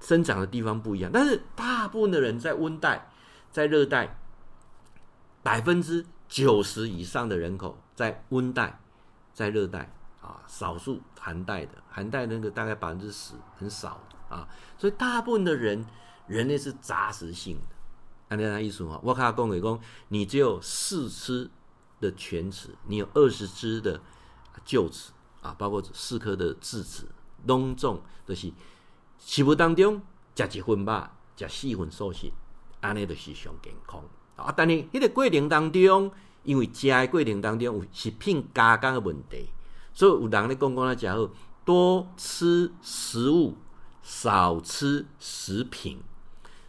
[0.00, 3.10] 生长的地方不一样，但是大部分的人在温带、
[3.50, 4.18] 在热带，
[5.42, 8.80] 百分之九十以上的人口在温带、
[9.32, 15.84] 在热带啊，少数寒带的，寒带那个大概百分之十，很少啊，所以大部分的人，
[16.26, 17.76] 人类是杂食性的。
[18.28, 21.50] 按照他意思哈，我卡讲给讲，你只有四只
[22.00, 24.00] 的犬齿，你有二十只的
[24.66, 27.06] 臼齿啊，包括四颗的智齿，
[27.46, 28.52] 拢总都是。
[29.20, 30.00] 食物当中
[30.32, 32.30] 加几分吧，加四份素食，
[32.80, 34.02] 安尼就是上健康
[34.36, 34.52] 啊。
[34.56, 36.10] 但是迄个过程当中，
[36.42, 39.48] 因为食诶过程当中有食品加工诶问题，
[39.92, 41.30] 所以有人咧讲讲咧，食好
[41.64, 43.56] 多吃食物，
[44.02, 46.00] 少吃食品。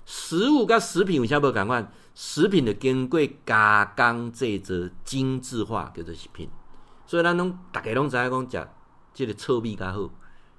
[0.06, 1.91] 食物甲食品有啥无共款？
[2.15, 6.50] 食品的经过加工制作精致化叫做食品，
[7.06, 8.69] 所以咱拢大家拢知影讲食
[9.13, 10.10] 即个糙米较好。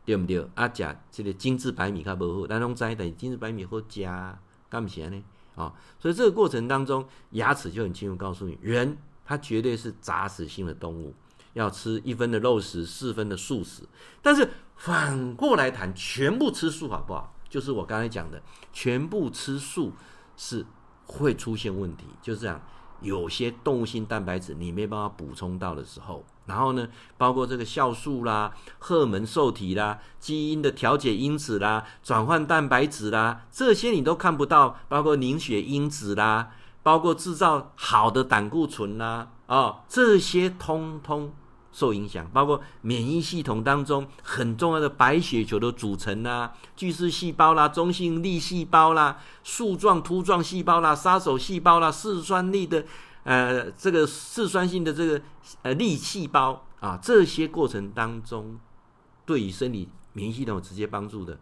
[0.07, 0.49] 对毋对？
[0.55, 4.03] 啊，食即个精致白米较无好，咱拢知，但是精致白米好食，
[4.71, 5.23] 干不起来呢？
[5.61, 11.15] 啊，所以这个过程当中，牙齿就很清楚告诉你，人他绝对是杂食性的动物，
[11.53, 13.83] 要吃一分的肉食，四分的素食。
[14.23, 17.35] 但是反过来谈，全部吃素好不好？
[17.49, 18.41] 就是我刚才讲的，
[18.73, 19.93] 全部吃素
[20.37, 20.65] 是
[21.05, 22.61] 会出现问题，就是这样。
[23.01, 36.51] 有些动物性蛋白质你没办法补充到的时候，然后呢，包括这个酵素啦、荷尔蒙受体啦、基因的调节因子啦、转换蛋白质啦，这些你都看不到，包括凝血因子啦，
[36.83, 41.33] 包括制造好的胆固醇啦，哦，这些通通。
[41.73, 52.85] 受影响，包括免疫系统当中很重要的白血球的组成啊，巨噬细胞啦、中性粒细胞啦、树状突状细胞啦、杀手细胞啦、嗜酸粒的
[53.25, 55.23] 呃这个嗜酸性的这个
[55.63, 58.59] 呃粒细胞啊，这些过程当中
[59.27, 61.39] 对于生理免疫系统有直接帮助的，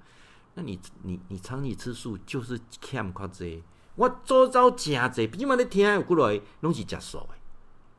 [0.54, 3.62] 那你你你长期吃素就是欠缺这。
[3.94, 7.28] 我周遭真侪，比如你听有过来拢是吃素的，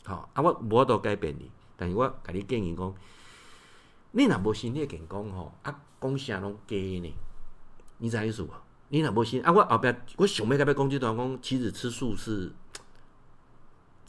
[0.06, 1.52] 好啊，我无都改变你。
[1.76, 2.94] 但是我甲你建议讲，
[4.12, 7.14] 你若无身体健康吼，啊，讲啥拢假呢？
[7.98, 8.50] 你知意思无？
[8.90, 12.52] 你若无心啊，我后壁我想要甲要讲这段讲，其实吃素是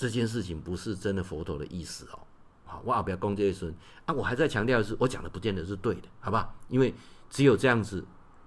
[0.01, 2.19] 这件事情不是真的佛陀的意思哦。
[2.65, 3.75] 好，我后壁讲这一顺
[4.07, 6.55] 啊，我还在强调的是，我讲的不见得是对的，好不好？
[6.69, 6.95] 因为
[7.29, 8.03] 只有这样子，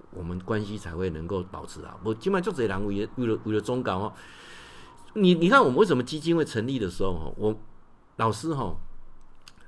[0.09, 1.99] 我们关系才会能够保持好。
[2.03, 4.13] 我今晚就这人为了为了为了宗教哦，
[5.13, 7.55] 你你看我们为什么基金会成立的时候，我
[8.15, 8.75] 老师哈。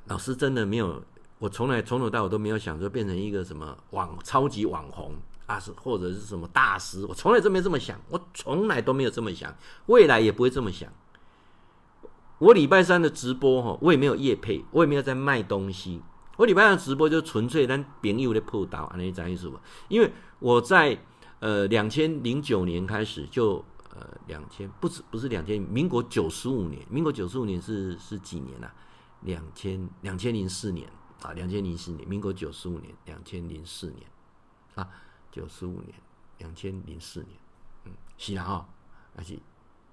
[0.08, 1.04] 老师真的没有，
[1.40, 5.16] 我从来从头到尾都没有想说变成一个什么网超级网红
[5.48, 9.56] 啊，是或者是什么大师，我从来都没这么想，我从来都没有这么想，
[9.88, 10.92] 未来也不会这么想。
[12.38, 16.02] 我礼拜三的直播哈，我也没有夜配，我也没有在卖东西。
[16.38, 19.58] 我礼拜三直播就纯粹让朋友的报道，安尼讲意思不？
[19.88, 20.98] 因为我在
[21.40, 28.74] 呃两千零九年开始就呃两千不止不是两千，民国九十五年，民国九十五年是是几年啊？
[29.22, 30.88] 两千两千零四年
[31.22, 34.02] 啊，两千零四年，民国九十五年，两千零四年
[34.76, 34.88] 啊，
[35.32, 35.94] 九十五年，
[36.40, 37.32] 两千零四年，
[37.86, 38.70] 嗯，是啊哈，
[39.16, 39.40] 还是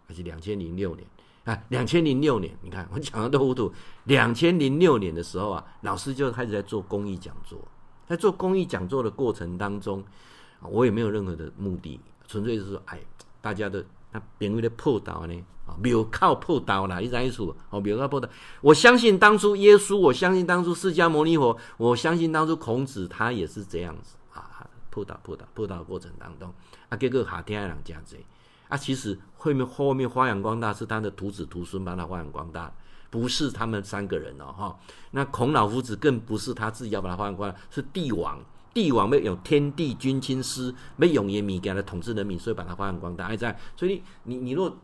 [0.08, 1.06] 还是两千零六年
[1.44, 3.72] 啊，两千零六年，你看我讲的都糊涂。
[4.04, 7.58] 两千零六年的时候啊，老师就开始在做公益讲座，
[8.06, 10.04] 在做公益讲座的过程当中，
[10.60, 13.00] 我也没有任何的目的，纯粹是说，哎，
[13.40, 13.84] 大家的。
[14.14, 15.34] 那别为了破道呢？
[15.66, 18.28] 啊，没有靠破道啦，一直在说哦，没有靠破道。
[18.60, 26.52] 我相信当初耶稣，我相信当初释迦牟尼佛，我相信当初孔子，他也是这样子啊，破道破道破道的过程当中
[26.90, 28.18] 啊，结果下天人这样子
[28.72, 32.72] 啊，其实后面后面发扬光大是他的徒子徒孙帮他发扬光大，
[33.10, 34.78] 不是他们三个人哦哈。
[35.10, 38.42] 那孔老夫子更不是他自己要把他发扬光大，是帝王。
[38.72, 43.26] 帝王没有天地君亲师，没有用耶米给他统治人民，所以把它发扬光大。
[43.26, 44.74] 还在，所以你你若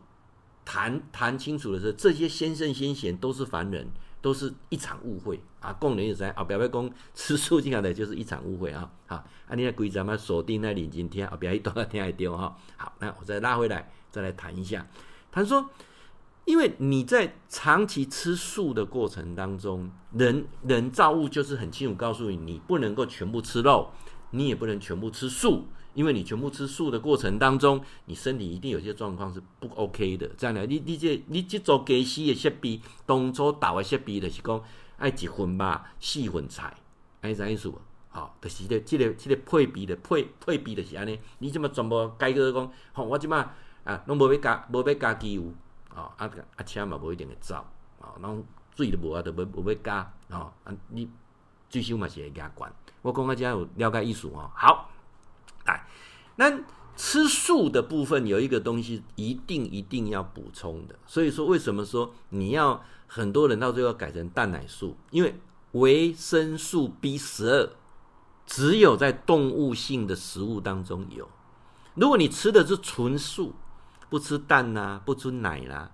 [0.63, 3.87] 谈谈清楚的时候，这些先圣先贤都是凡人，
[4.21, 5.73] 都是一场误会啊！
[5.73, 8.91] 供人也在啊，不要讲吃素这样的，就是一场误会啊！
[9.07, 12.55] 好，啊，你的规则嘛，锁定那领今天啊，不要一段天还丢哈。
[12.77, 14.85] 好，那我再拉回来，再来谈一下，
[15.31, 15.69] 他说。
[16.45, 23.91] 因为你在长期吃素的过程当中，人人造物就是很清楚告诉你，你不能够全部吃肉，
[24.31, 25.67] 你也不能全部吃素，
[25.99, 30.29] 因为你全部吃素的过程当中，你身体一定有些状况是不 OK 的。
[30.37, 34.63] 这样的，你你这你这做给西的设备，当初导的设备就是讲
[34.97, 36.73] 爱一份肉，四份菜，
[37.19, 37.69] 爱啥意思？
[38.07, 43.35] 好，就是这个这个这个配比的配配比的是安尼，你这么全部改个讲，好，我这么
[43.83, 45.43] 啊，拢无要加，无要加机油。
[45.89, 46.63] 啊啊啊！
[46.63, 47.55] 车嘛无一定会走
[47.99, 49.95] 啊，拢水都无啊，都无无要加
[50.29, 50.53] 啊。
[50.63, 51.09] 啊，你
[51.67, 52.71] 最少嘛是会加管。
[53.01, 54.49] 我讲啊，这有了解意思哦。
[54.55, 54.88] 好，
[56.39, 56.57] 那
[56.95, 64.95] 吃素的部分有一个东西一定一定要补充的，所以说为什么说你要很多人到最后改成蛋奶素？
[65.11, 65.35] 因为
[65.73, 67.69] 维生素 B 十二
[68.45, 71.29] 只有在动物性的食物当中有。
[71.95, 73.53] 如果你吃的是纯素，
[74.09, 75.91] 不吃蛋呐、不吃奶啦、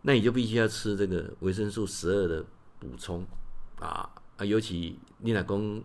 [0.00, 2.42] 那你就必须要吃这个维生素十二的
[2.78, 3.26] 补充
[3.78, 4.44] 啊啊！
[4.44, 5.82] 尤其你老公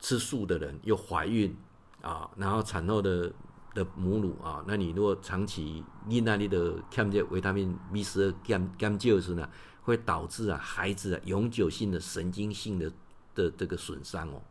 [0.00, 1.54] 吃素的人又怀孕
[2.02, 3.32] 啊，然后产后的
[3.74, 9.48] 的母乳啊，那你如果长期你那里的欠这维他命 B 十二减减少时呢，
[9.82, 12.92] 会导致啊孩子啊永久性的神经性的
[13.34, 14.42] 的这个损伤哦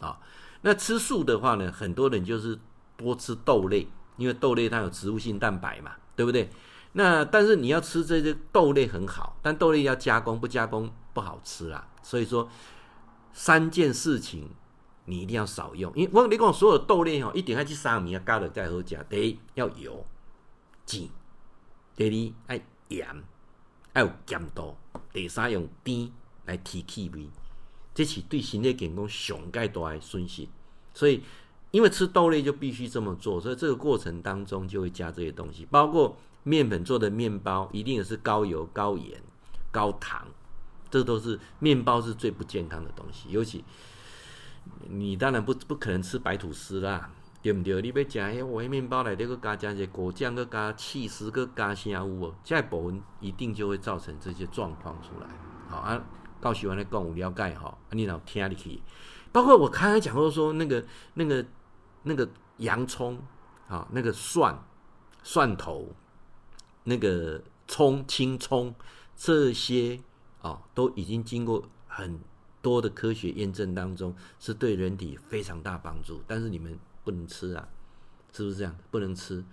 [0.00, 0.18] 啊。
[0.62, 2.58] 那吃素的话呢，很多人就是。
[2.98, 6.48] 多吃豆类，因为豆类它有植物性蛋白嘛，对不对？
[6.92, 11.86] 那但是你要吃这些豆类很好，但豆类要加工，不加工不好吃啊。
[12.02, 12.48] 所以说
[13.34, 14.48] 三件事情
[15.06, 19.02] 你一定要少用，因为我跟你讲所有豆类哦，一定要去三米啊，加了再好加。
[19.04, 20.04] 第一要油、
[20.86, 21.08] 麂；
[21.96, 23.24] 第二要盐，
[23.94, 24.76] 要有咸度；
[25.12, 26.12] 第三用甜
[26.44, 27.28] 来提气味，
[27.94, 30.46] 这是对身体健康上盖大的损失。
[30.92, 31.22] 所以。
[31.72, 39.20] 因为吃豆类就必须这么做，所以这个过程当中就会加这些东西，包括面粉做的面包，一定也是高油、高盐、
[39.70, 40.26] 高糖，
[40.90, 43.28] 这都是面包是最不健康的东西。
[43.28, 43.62] 尤其
[44.88, 47.10] 你当然不不可能吃白吐司啦，
[47.42, 47.80] 对不对？
[47.82, 55.26] 你要吃迄我面包来，这个加加些果酱，个加起司，个加啥物哦，这部分一定就会造成这些状况出来。
[55.68, 56.00] 好啊，
[56.40, 58.82] 到时完来讲我了解哈，你老听进去。
[59.32, 61.44] 包括我刚才讲过说那个那个
[62.04, 63.18] 那个洋葱
[63.68, 64.56] 啊，那个蒜
[65.22, 65.94] 蒜头，
[66.84, 68.74] 那个葱青葱
[69.14, 70.00] 这些
[70.40, 72.18] 啊，都已经经过很
[72.66, 76.20] 多的科学验证当中，是对人体非常大帮助。
[76.26, 77.68] 但是你们不能吃啊，
[78.32, 78.74] 是不是这样？
[78.90, 79.44] 不能吃。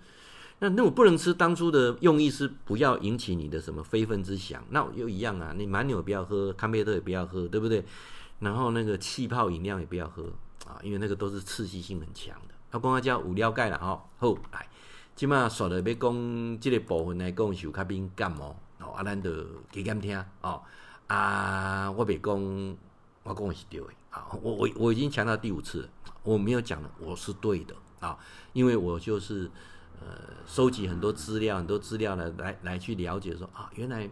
[0.58, 4.64] 那那我不能吃，当初的用意是不要引起你的什么非分之想。
[4.70, 7.84] 那又一样啊，你蛮牛不要喝，咖啡豆也不要喝，对不对？
[8.40, 10.24] 然后那个气泡饮料也不要喝
[10.66, 12.54] 啊，因为那个都是刺激性很强的。
[12.72, 14.68] 他刚刚叫五料钙了哈，好来，
[15.14, 18.56] 今嘛说的要讲这个部分来讲是有较敏感哦，
[18.96, 19.30] 啊，咱就
[19.70, 20.60] 加减听哦。
[21.06, 22.76] 啊，我别讲，
[23.24, 25.88] 我讲的是对的啊，我我我已经强调第五次，
[26.22, 28.18] 我没有讲了，我是对的啊，
[28.52, 29.50] 因为我就是
[30.00, 34.08] 呃收集很多资料，很多资料呢来来去了解说啊，原来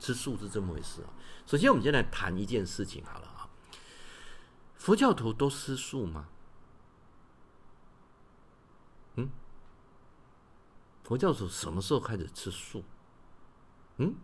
[0.00, 1.08] 吃素是这么回事啊。
[1.46, 3.48] 首先，我们先来谈一件事情好了啊。
[4.76, 6.26] 佛教徒都吃素吗？
[9.16, 9.30] 嗯，
[11.04, 12.82] 佛教徒什么时候开始吃素？
[13.98, 14.14] 嗯，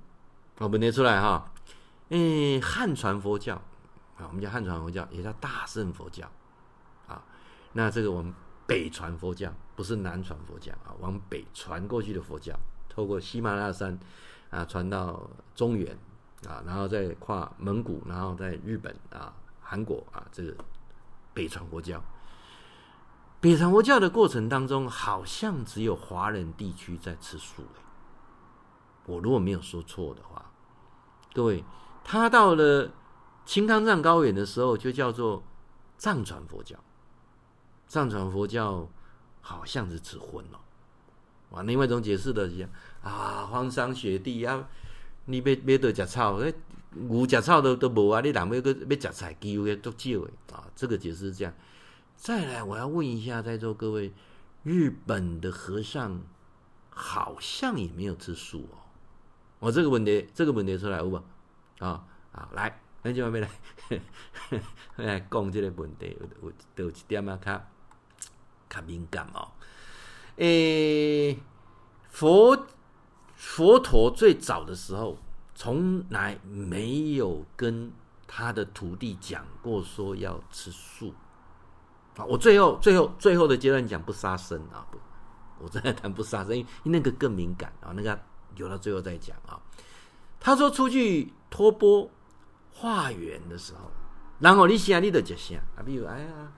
[0.59, 1.53] 我们列出来哈。
[2.09, 3.62] 诶，汉传佛教
[4.20, 6.30] 啊，我们叫汉传佛教，也叫大乘佛教
[7.09, 7.22] 啊。
[7.72, 8.33] 那这个我们
[8.66, 12.54] 北传佛教不是南传佛教啊，往北传过去的佛教，
[12.88, 13.98] 透过喜马拉雅山
[14.50, 15.96] 啊传到中原
[16.46, 19.33] 啊，然后再跨蒙古，然后在日本啊。
[19.62, 20.52] 韩国啊，这个
[21.33, 22.02] 北传佛教，
[23.40, 27.62] 北传佛教的过程当中，好像只有华人地区在吃素。
[29.06, 30.50] 我如果没有说错的话，
[31.33, 31.64] 各位，
[32.02, 32.90] 他到了
[33.44, 35.42] 青康藏高原的时候，就叫做
[35.98, 36.79] 藏传佛教。
[37.87, 38.88] 藏传佛教
[39.40, 40.61] 好像是吃荤了。
[41.50, 42.68] 哇，另外一种解释的是
[43.03, 44.68] 啊，荒山雪地啊，
[45.24, 46.40] 你要要得吃草。
[46.92, 48.20] 牛吃草都都无啊！
[48.20, 50.66] 你人要个要吃菜，几乎也都少诶啊！
[50.74, 51.55] 这个解释是这样。
[52.16, 54.12] 再来，我要问一下在座各位，
[54.64, 56.20] 日本的和尚
[56.90, 58.90] 好像也没有吃素哦。
[59.61, 61.14] 我这个问题，这个问题出来有无？
[61.79, 63.50] 啊啊，来，咱就要来
[64.96, 67.62] 来讲这个问题，有有有一点啊，较
[68.68, 69.48] 较敏感哦。
[70.36, 71.38] 诶、欸，
[72.09, 72.66] 佛
[73.34, 75.18] 佛陀最早的时候。
[75.53, 77.92] 从来没有跟
[78.26, 81.12] 他的徒弟讲过说要吃素
[82.16, 82.24] 啊！
[82.24, 84.86] 我最后、最后、最后的阶段讲不杀生啊！
[84.90, 84.98] 不，
[85.62, 88.18] 我正在谈不杀生，因为那个更敏感啊，那个
[88.57, 89.61] 留到最后再讲啊。
[90.40, 92.11] 他说出去托钵
[92.73, 93.91] 化缘的时候，
[94.39, 95.83] 然后你想你就接啥啊？
[95.85, 96.53] 比如哎呀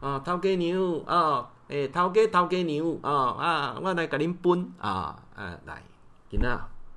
[0.00, 5.82] 啊，头家娘啊，诶，头家头家娘啊啊，我来给您分啊啊，来，
[6.30, 6.48] 今仔。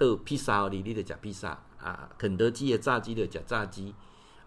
[0.01, 1.49] 到披萨里，你得吃披萨
[1.79, 2.09] 啊！
[2.17, 3.93] 肯德基的炸鸡的吃炸鸡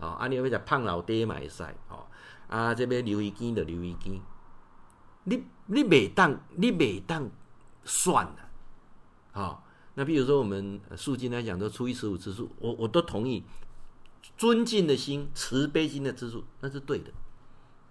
[0.00, 2.04] 哦，啊，你要吃胖老爹嘛会使哦，
[2.48, 4.20] 啊，这边留一根的留一根，
[5.22, 7.30] 你你每当你每当
[7.84, 8.36] 算了，
[9.30, 13.44] 好，那比如说我们素经来讲，都初一十五吃素，我我都同意，
[14.36, 17.10] 尊敬的心、慈悲心的吃素，那是对的，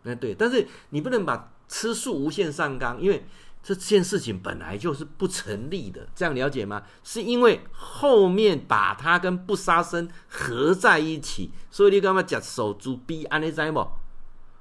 [0.03, 3.25] 那对，但是你不能把吃素无限上纲，因为
[3.61, 6.83] 这件事情本来就是不成立的，这样了解吗？
[7.03, 13.87] 是因为后面把它跟不杀生合在一起，所以你干嘛吃素猪逼安尼知无？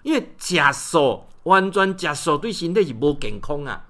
[0.05, 3.89] 因为吃素完全吃素对身体是无健康啊！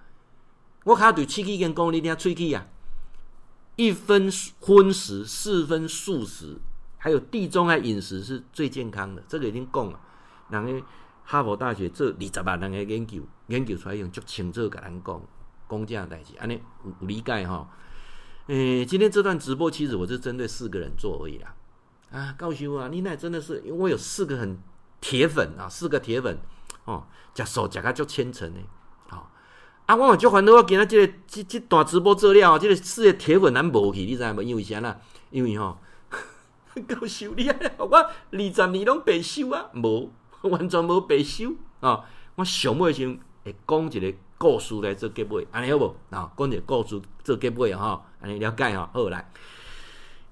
[0.85, 2.67] 我卡对喙齿健康，你听喙齿啊，
[3.77, 6.57] 一分荤食，四分素食，
[7.03, 9.99] 还有地中海饮食是最健康的，这个已经讲了。
[10.51, 10.87] 人个
[11.25, 15.21] 哈佛大学做二十万人个研究，研究出来用足清楚甲咱讲，
[15.69, 17.67] 讲这样代志，安尼有有理解吼？
[18.47, 21.53] 诶、今天这段直播其实我是针对四个人做而已啦。
[22.13, 24.57] 啊，高修啊，你那真的是，因为我有四个很
[25.01, 26.39] 铁粉啊，四个铁粉
[26.85, 28.61] 哦，食素食甲足虔诚的，
[29.09, 29.29] 好、
[29.87, 34.43] 啊，我嘛足烦恼，我今仔这个这这段直播做了，这个四个铁粉咱无去，你知影无？
[34.43, 35.01] 因为啥啦？
[35.31, 35.79] 因为吼，
[36.81, 40.11] 高修你啊，我二十年拢白修啊，无。
[40.43, 42.05] 完全无白修啊！
[42.35, 45.95] 我上尾先会讲一个故事来做结尾，安尼好无？
[46.11, 48.03] 啊，讲一个故事做结尾吼！
[48.21, 49.31] 安尼了解吼，好来。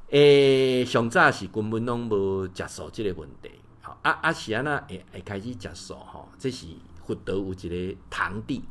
[0.08, 6.66] 诶、欸，上早是根本拢无食素即个问题，好啊啊是安那会会开始食素吼，这是
[7.06, 8.64] 佛陀有一个堂弟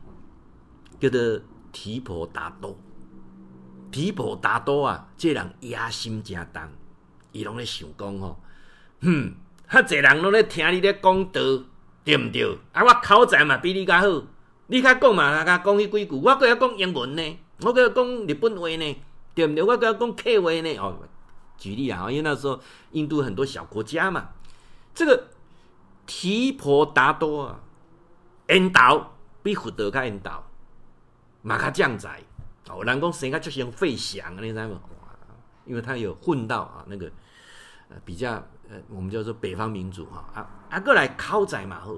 [1.00, 1.40] 叫做
[1.72, 2.78] 提婆达多。
[3.92, 6.62] 提婆达多啊，这个、人野心诚重，
[7.32, 8.40] 伊拢咧想讲吼，
[9.02, 9.34] 哼。
[9.72, 11.40] 哈侪人拢咧听你咧讲道，
[12.04, 12.58] 对毋对？
[12.72, 14.24] 啊，我口才嘛比你较好，
[14.66, 18.98] 你较讲嘛，甲讲迄几句，我搁要讲英文呢，我搁要讲日本话呢，
[19.36, 19.62] 对毋对？
[19.62, 20.78] 我搁要讲客话呢。
[20.78, 20.98] 哦，
[21.60, 22.60] 举例啊，因为那时候
[22.94, 24.30] 印度很多小国家嘛，
[24.96, 25.28] 这个
[26.08, 27.60] 提婆达多啊，
[28.50, 30.44] 引导比佛德较引导，
[31.44, 32.20] 嘛较将在。
[32.70, 34.82] 哦，人讲生较足像费翔，你知无？
[35.70, 37.10] 因为他有混到啊，那个
[37.88, 38.44] 呃比较。
[38.72, 41.92] 呃，我们叫做北方民族哈啊啊，过来口才嘛好，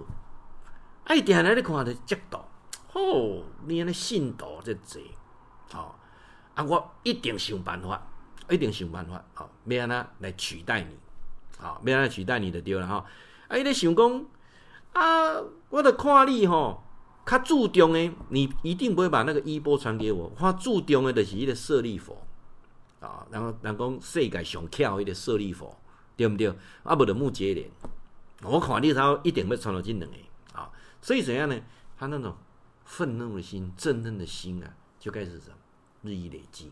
[1.04, 2.38] 哎，点来你看的角度，
[2.94, 5.02] 哦，你安尼信徒这侪，
[5.74, 5.94] 哦，
[6.56, 8.02] 啊，我一定想办法，
[8.50, 10.98] 一定想办法，好，要安怎来取代你，
[11.60, 13.06] 好，要安怎取代你的对了哈，
[13.50, 14.26] 啊，伊咧想讲，
[14.94, 15.42] 啊，
[15.72, 16.82] 我著看你吼，
[17.26, 22.18] 较注重的，你一定不会把那个衣钵传给我，我注重的就是伊个舍利弗，
[23.02, 25.78] 啊，然后人讲世界上巧迄个舍利佛。
[26.18, 26.54] 对不对？
[26.84, 27.68] 啊，不得目结连，
[28.43, 30.18] 我看你他一定会传到这两个
[30.54, 30.70] 啊，
[31.02, 31.60] 所以怎样呢？
[31.97, 32.36] 他那种
[32.86, 35.56] 愤怒的心、憎恨的心啊，就开始什么
[36.04, 36.72] 日益累积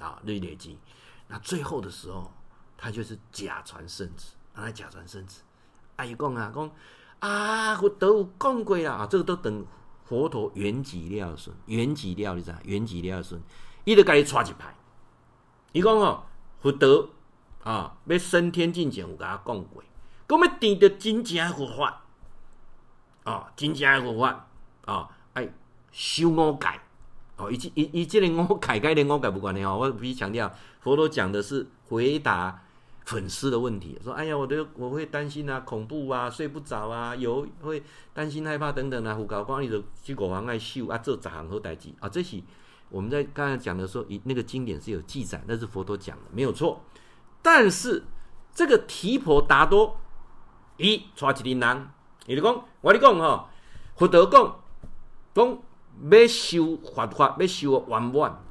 [0.00, 0.76] 啊，日益累积。
[1.28, 2.32] 那最后的时候，
[2.76, 5.42] 他就是假传圣旨，拿来假传圣旨。
[5.94, 6.70] 啊，伊讲啊，讲
[7.20, 9.64] 啊，佛都有讲过啦啊，这个都等
[10.02, 12.58] 佛陀圆寂了顺，圆寂了你知道？
[12.64, 13.40] 圆寂了顺，
[13.84, 14.74] 伊就给你刷一排。
[15.72, 16.22] 伊讲哦，
[16.60, 17.08] 佛陀。
[17.64, 17.96] 啊！
[18.06, 19.80] 要升天进前有甲我讲过，
[20.26, 22.02] 讲要定着真正的佛法，
[23.22, 24.48] 啊，真正的佛法，
[24.84, 25.48] 啊，爱
[25.92, 26.66] 修五戒，
[27.36, 29.78] 哦，以及以以这个五戒跟那五戒无关系哦。
[29.78, 32.60] 我必须强调，佛陀讲的是回答
[33.04, 37.80] 粉丝的问题，说，哎呀，我都我会担心啊，恐怖啊，睡不着啊，有会
[38.12, 42.42] 担心害怕等等啊，胡搞光，你就去国王爱修啊，做十项好代志啊，这是
[42.92, 46.84] 我们在刚才讲的时候，以那个经典是有记载，那是佛陀讲的，没有错。
[47.40, 48.04] 但是
[48.54, 49.98] 这个提婆达多，
[50.76, 51.88] 伊带一个人，
[52.26, 53.48] 伊就讲，我跟你讲吼，
[53.96, 54.60] 佛陀讲，
[55.34, 55.58] 讲
[56.10, 58.42] 要修佛法，要修圆满，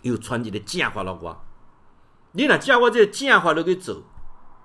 [0.00, 1.44] 又传一个正法落我。
[2.32, 4.02] 你若照我这个正法落去做，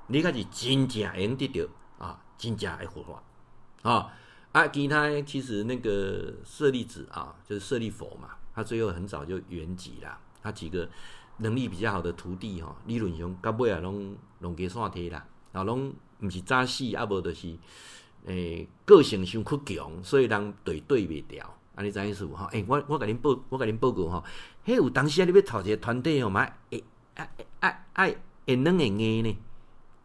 [0.07, 1.67] 你才是真正会用得到
[2.05, 3.21] 啊，真正的佛法
[3.81, 4.13] 啊。
[4.53, 10.89] 啊，其他其实那个舍利子啊，就是舍利佛嘛，他最后很早就圆寂了，他几个。
[11.37, 17.57] 能力比较好的徒弟吼，李润雄到尾啊，拢拢加散体啦，啊，拢毋是早死，啊无就是
[18.27, 21.51] 诶、个性上较强，所以人对对袂调。
[21.73, 22.45] 安尼知影意思无吼？
[22.51, 24.23] 诶、我我甲恁报，我甲恁报告吼，
[24.63, 26.83] 迄有当时啊，你要头一个团队吼，嘛会
[27.15, 27.29] 爱
[27.61, 29.37] 爱爱会软会硬呢？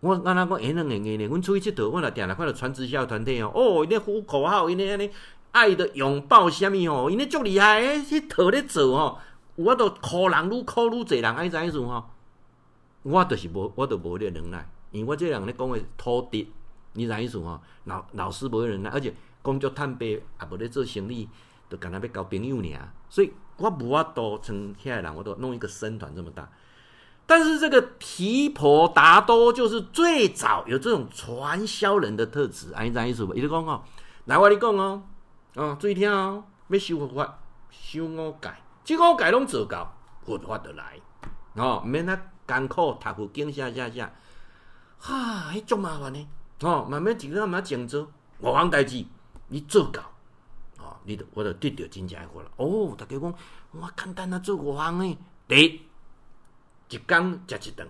[0.00, 1.24] 我安怎讲会软会硬呢？
[1.26, 5.10] 阮出去佚佗，我若定定看到传直销团体哦，哦，因咧呼口号，因咧安尼
[5.52, 9.18] 爱的拥抱虾米吼，因咧足厉害，诶，佚佗咧做吼。
[9.56, 12.04] 我都靠人愈靠愈济人，爱怎意思吼？
[13.02, 16.52] 我就是无，我都无迄个能耐，因为我这人咧讲诶土地，
[16.92, 17.60] 你怎意思吼？
[17.84, 21.28] 老老师无迄个能耐，而且工作坦白，也无咧做生意，
[21.68, 22.92] 就干那要交朋友尔。
[23.08, 26.48] 所以我无法度像遐个人，我都弄一个僧团这么大。
[27.26, 33.28] 但是这个提婆达多就是最早有这种传销人的特质，安怎意思？
[33.34, 33.82] 伊就讲吼，
[34.26, 35.02] 来我跟你讲哦，
[35.54, 37.38] 哦，注意听哦，要修佛法，
[37.70, 38.50] 修五戒。
[38.84, 39.92] 这个改拢做到，
[40.24, 41.00] 佛法就来，
[41.54, 44.10] 哦，免那艰苦，读佛经啥啥啥，
[44.98, 46.28] 哈，迄足麻烦呢，
[46.60, 49.04] 哦，慢慢一个慢慢静坐，五项代志
[49.48, 50.02] 你做到，
[50.78, 52.50] 哦你都我的得到真正快乐。
[52.56, 53.34] 哦，大家讲
[53.72, 55.82] 我，简单啊，做五行呢，第一，
[56.90, 57.88] 一工食一顿，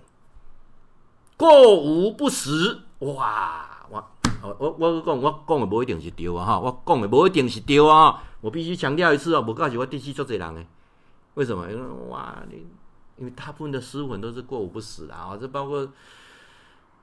[1.37, 2.81] 过午不食。
[3.01, 3.78] 哇，
[4.43, 10.65] 我我我讲我讲的不一定是对啊，哈，我讲的不一定是对啊，我必须强调一次啊，不告诉我第七做这人呢？
[11.35, 11.71] 为什么？
[11.71, 12.67] 因为哇，你
[13.17, 15.89] 因为大部分的诗文都是过午不食啊，这包括。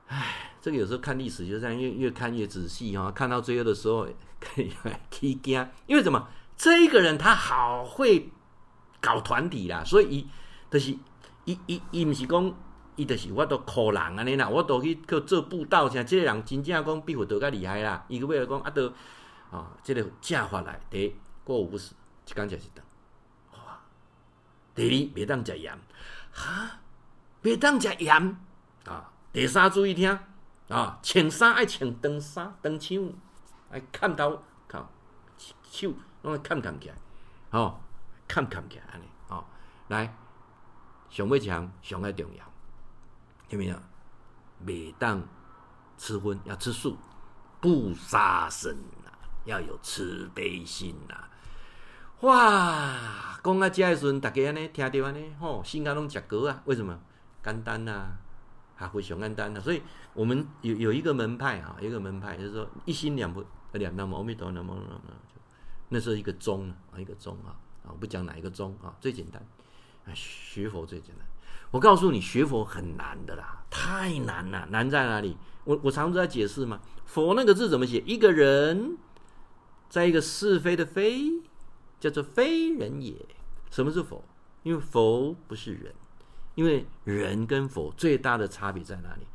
[0.08, 4.06] 唉，这个有时候看历史就这样，越越看越仔细哈、看到最后的时候
[4.38, 6.28] 可以惊，因为什么？
[6.56, 8.30] 这一个人他好会
[9.00, 10.26] 搞团体啦，所以伊
[10.70, 10.96] 就是
[11.44, 12.54] 伊伊伊不是讲
[12.96, 18.04] 伊就是我都靠人安尼啦，我都去去做布道，像这个人真正讲比佛陀较厉害啦。
[18.08, 18.92] 伊个为了讲啊，都
[19.50, 21.94] 啊，这个正法来第一过午不食，
[22.26, 22.82] 一工食一顿，
[23.52, 23.78] 哇！
[24.74, 25.78] 第二别当食盐，
[26.32, 26.80] 哈，
[27.40, 28.36] 别当食盐
[28.86, 29.12] 啊。
[29.32, 30.18] 第三注意听
[30.68, 33.12] 啊，穿衫爱穿长衫、长袖，
[33.70, 34.90] 爱砍头、靠
[35.70, 35.92] 手，
[36.22, 36.94] 拢爱砍砍起来，
[37.50, 37.78] 哦，
[38.26, 39.44] 砍砍起来安尼，哦，
[39.88, 40.16] 来
[41.10, 42.44] 上尾一项上爱重要，
[43.48, 43.76] 听没有？
[44.58, 45.22] 每当
[45.98, 46.96] 吃荤要吃素，
[47.60, 48.74] 不杀生
[49.04, 49.10] 呐，
[49.44, 51.14] 要有慈悲心呐。
[52.20, 56.98] 哇，讲啊，这时阵大家安尼听到安尼，吼，心啊拢食高啊，为什么？
[57.42, 58.18] 简单呐。
[58.78, 59.80] 还会熊安丹的，所以
[60.12, 63.42] 我们有有一个门派啊，一个门派就是说一心两不
[63.72, 65.00] 两南无阿弥陀南无南无，
[65.88, 69.42] 那是一个宗啊，一个宗啊啊，不讲哪一个宗啊，最简单
[70.04, 71.26] 啊，学佛最简单。
[71.70, 75.36] 我告诉你，学佛很难的啦，太难了，难在哪里？
[75.64, 78.02] 我我常常在解释嘛，佛那个字怎么写？
[78.06, 78.96] 一个人，
[79.88, 81.42] 在一个是非的非，
[81.98, 83.14] 叫做非人也。
[83.70, 84.24] 什么是佛？
[84.62, 85.94] 因为佛不是人。
[86.54, 89.26] 因为人跟佛最大的差别在哪里？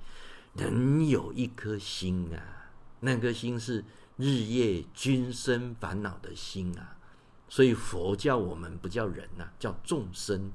[0.56, 2.72] 人有一颗心啊，
[3.02, 3.86] 那颗心是
[4.18, 6.98] 日夜均生烦恼的心啊，
[7.48, 10.52] 所以佛教我们不叫人呐、啊，叫众生。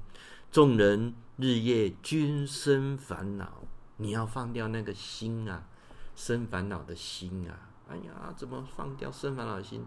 [0.51, 3.63] 众人日夜均生烦恼，
[3.97, 5.67] 你要放掉那个心啊，
[6.15, 7.69] 生烦恼的心啊。
[7.89, 9.85] 哎呀，怎么放掉生烦恼的心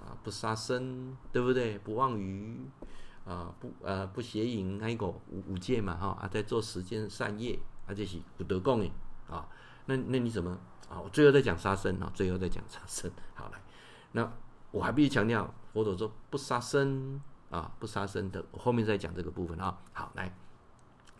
[0.00, 0.16] 啊？
[0.22, 1.78] 不杀生，对不对？
[1.78, 2.60] 不妄语。
[3.24, 8.90] 啊不呃不邪淫那个五五戒嘛哈啊在做十件善业啊这是不得共诶
[9.28, 9.48] 啊
[9.86, 10.50] 那那你怎么
[10.88, 13.62] 啊我最后再讲杀生啊最后再讲杀生好来
[14.10, 14.28] 那
[14.72, 17.20] 我还必须强调佛陀说不杀生
[17.52, 19.78] 啊不杀生的我后面再讲这个部分啊。
[19.92, 20.34] 好来。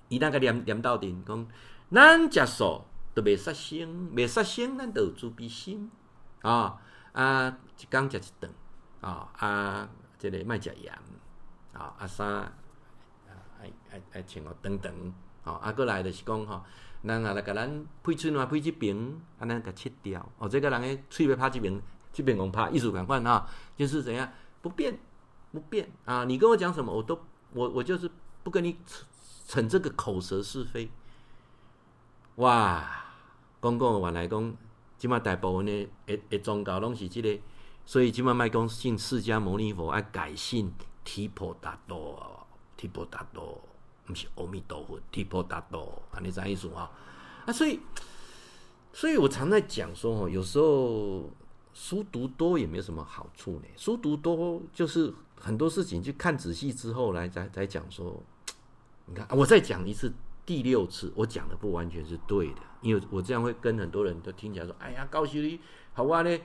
[0.08, 1.46] 一那个念念到顶讲
[1.92, 2.82] 咱食素
[3.14, 5.88] 都未杀生未杀生咱都有慈悲心。
[6.40, 6.80] 啊
[7.12, 8.52] 啊一工食一顿。
[9.00, 10.92] 啊啊这个卖食盐。
[11.72, 12.52] 啊，阿三，啊，
[13.58, 14.92] 爱爱爱穿哦，等等，
[15.42, 16.62] 哦，啊，过来就是讲吼，
[17.02, 18.94] 咱啊来甲咱配喙嘛配这边，
[19.38, 21.80] 啊，咱甲切掉，哦，这个人诶喙要拍这边，
[22.12, 24.30] 这边讲拍，意思赶快哈，就是怎样
[24.60, 24.98] 不变
[25.52, 27.18] 不变啊，你跟我讲什么，我都
[27.52, 28.10] 我我就是
[28.42, 28.76] 不跟你
[29.46, 30.90] 逞这个口舌是非。
[32.36, 33.04] 哇，
[33.60, 34.56] 讲讲原来讲，
[34.98, 35.72] 即马大部分的
[36.06, 37.38] 诶诶宗教拢是这个，
[37.84, 40.72] 所以即马卖讲信释迦牟尼佛爱改信。
[41.04, 42.46] 提婆达多，
[42.76, 43.60] 提婆达多，
[44.06, 46.88] 不是阿弥陀佛，提婆达多，啊，你啥意思啊？
[47.44, 47.80] 啊，所以，
[48.92, 51.28] 所以我常在讲说，哦，有时候
[51.74, 53.64] 书读多也没有什么好处呢。
[53.76, 55.12] 书读多就是
[55.42, 58.22] 很多事情，去看仔细之后来再再讲说，
[59.06, 60.12] 你看，我再讲一次，
[60.46, 65.58] 第六次，我讲的不完全是对的，因为我这样会跟很多人都听起来说，哎呀，高修你
[65.92, 66.38] 好啊呢。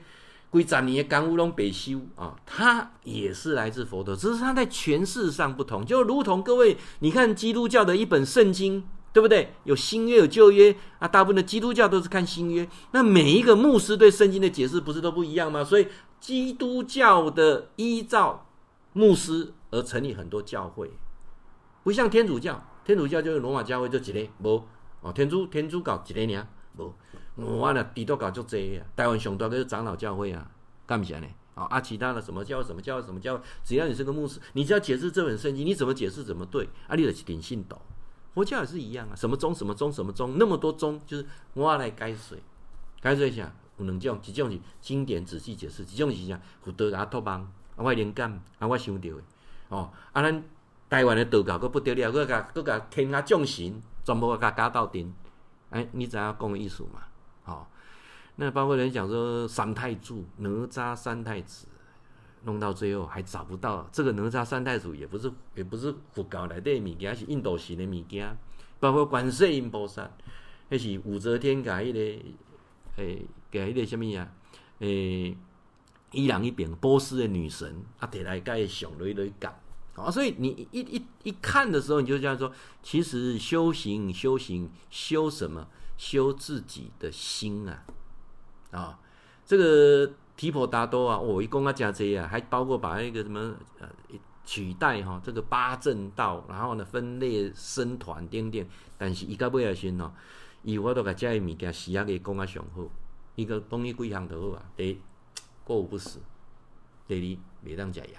[0.50, 5.84] 几十年的感悟拢白修啊，他也是来自佛陀，只是他在诠释上不同。
[5.84, 8.82] 就如同各位，你看基督教的一本圣经，
[9.12, 9.52] 对不对？
[9.64, 12.66] 有新约有旧约啊，大部分的基督教都是看新约。
[12.92, 15.62] 那每一个牧师对圣经的解释不是都不一样吗？
[15.62, 15.86] 所以
[16.18, 18.46] 基督教的依照
[18.98, 20.90] 牧师而成立很多教会，
[21.84, 24.64] 不像天主教，天主教就是罗马教会就一个无
[25.02, 26.46] 哦，天主天主教一个尔
[26.76, 26.92] 无。
[27.36, 30.50] 我呢，底都搞就这样，台湾上多个是长老教会啊，
[30.84, 31.28] 干不起来呢？
[31.54, 36.68] 啊，其他的什么教什么教什么教，只要你是个牧师，你只要解释这本圣经，你怎么解释怎么对。
[36.88, 37.76] 啊，你就是顶信徒，
[38.34, 41.24] 佛教也是一样啊，什么宗什么宗什么宗，那么多宗，就是
[41.54, 42.36] 我来解释，
[43.00, 46.40] 解释一下有两种，一种是经典仔细解释，一种是啥？
[46.64, 49.22] 福德阿托邦，啊，我灵感，啊，我想到的，
[49.68, 50.44] 哦，啊，咱
[50.90, 55.14] 台湾的道教佫不得了，佫甲佫甲天下众神全部甲加到顶，
[55.70, 57.00] 哎，你知影讲的意思嘛？
[57.44, 57.70] 好，
[58.36, 61.66] 那包括人讲说三太子、哪吒三太子，
[62.42, 68.36] 弄到最后还找不到这个哪吒三太子，也不是也不是佛教来的物件，是印度神的物件。
[68.80, 70.08] 包括观世音菩萨，
[70.70, 72.24] 迄是武则天改的，
[72.96, 74.28] 诶，改的什么呀？
[74.78, 75.36] 诶，
[76.12, 79.54] 伊人一边波斯的女神啊，得来盖上雷雷港
[79.94, 82.52] 啊，所以你一一一看的时候，你就这样说，
[82.82, 85.66] 其实修行修行修什么？
[85.98, 87.84] 修自己的心啊
[88.70, 89.00] 啊，
[89.44, 93.88] 这个提婆达多啊，我一共啊讲这啊，还包括把那个什么呃
[94.44, 98.64] 取代哈、这个八正道，然后呢分裂僧团等等，
[98.96, 100.12] 但是伊到尾啊先哦，
[100.62, 102.82] 伊我都甲这些物件时啊给讲啊上好，
[103.34, 105.00] 伊个讲伊几项都好啊，第。
[105.68, 106.18] 过午不食，
[107.06, 108.18] 第二，袂当食盐，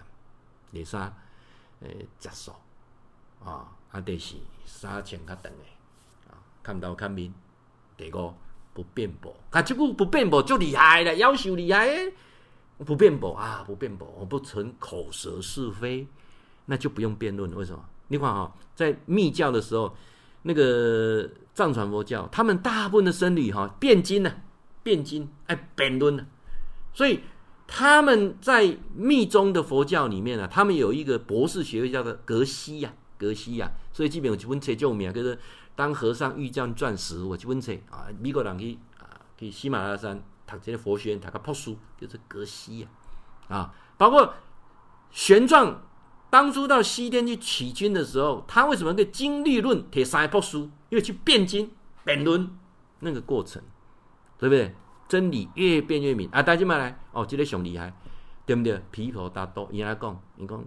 [0.71, 1.11] 第三，
[1.81, 2.51] 诶，食素，
[3.43, 4.35] 啊，啊，第四，
[4.67, 7.33] 衫穿较长诶，啊，看头看面，
[7.97, 8.31] 第五，
[8.75, 12.13] 不辩驳，啊，这句不辩驳就厉害了，夭寿厉害诶，
[12.85, 16.07] 不辩驳啊，不辩驳，我不存口舌是非，
[16.67, 17.83] 那就不用辩论，为什么？
[18.09, 19.97] 你看哈，在密教的时候，
[20.43, 24.31] 那个藏传佛教，他们大部分的僧侣哈，辩经呢，
[24.83, 26.27] 辩经，哎，辩论呢，
[26.93, 27.21] 所以。
[27.71, 35.37] 他们在密宗的佛教里面啊，他们有一个博士学位叫做格西呀，格西呀，所以基本有几本册就有名，就是
[35.75, 39.05] 当和尚遇见钻石，我几本册啊，美国人去啊
[39.37, 42.87] 去喜马拉雅山读这个佛学院，读个博士就是格西呀，
[43.49, 44.33] 啊，包括
[45.11, 45.75] 玄奘
[46.31, 50.57] 当初到西天去取经的时候，他为什么可以经律论铁三博士？
[50.89, 51.71] 因为去辩经
[52.03, 52.49] 辩论
[53.01, 53.61] 那个过程，
[54.39, 54.75] 对不对？
[55.09, 56.41] 真理越辩越明啊！
[56.43, 57.91] 大家嘛来哦，这个上厉害，
[58.45, 58.79] 对不对？
[58.91, 60.63] 皮婆达多伊拉讲，伊讲，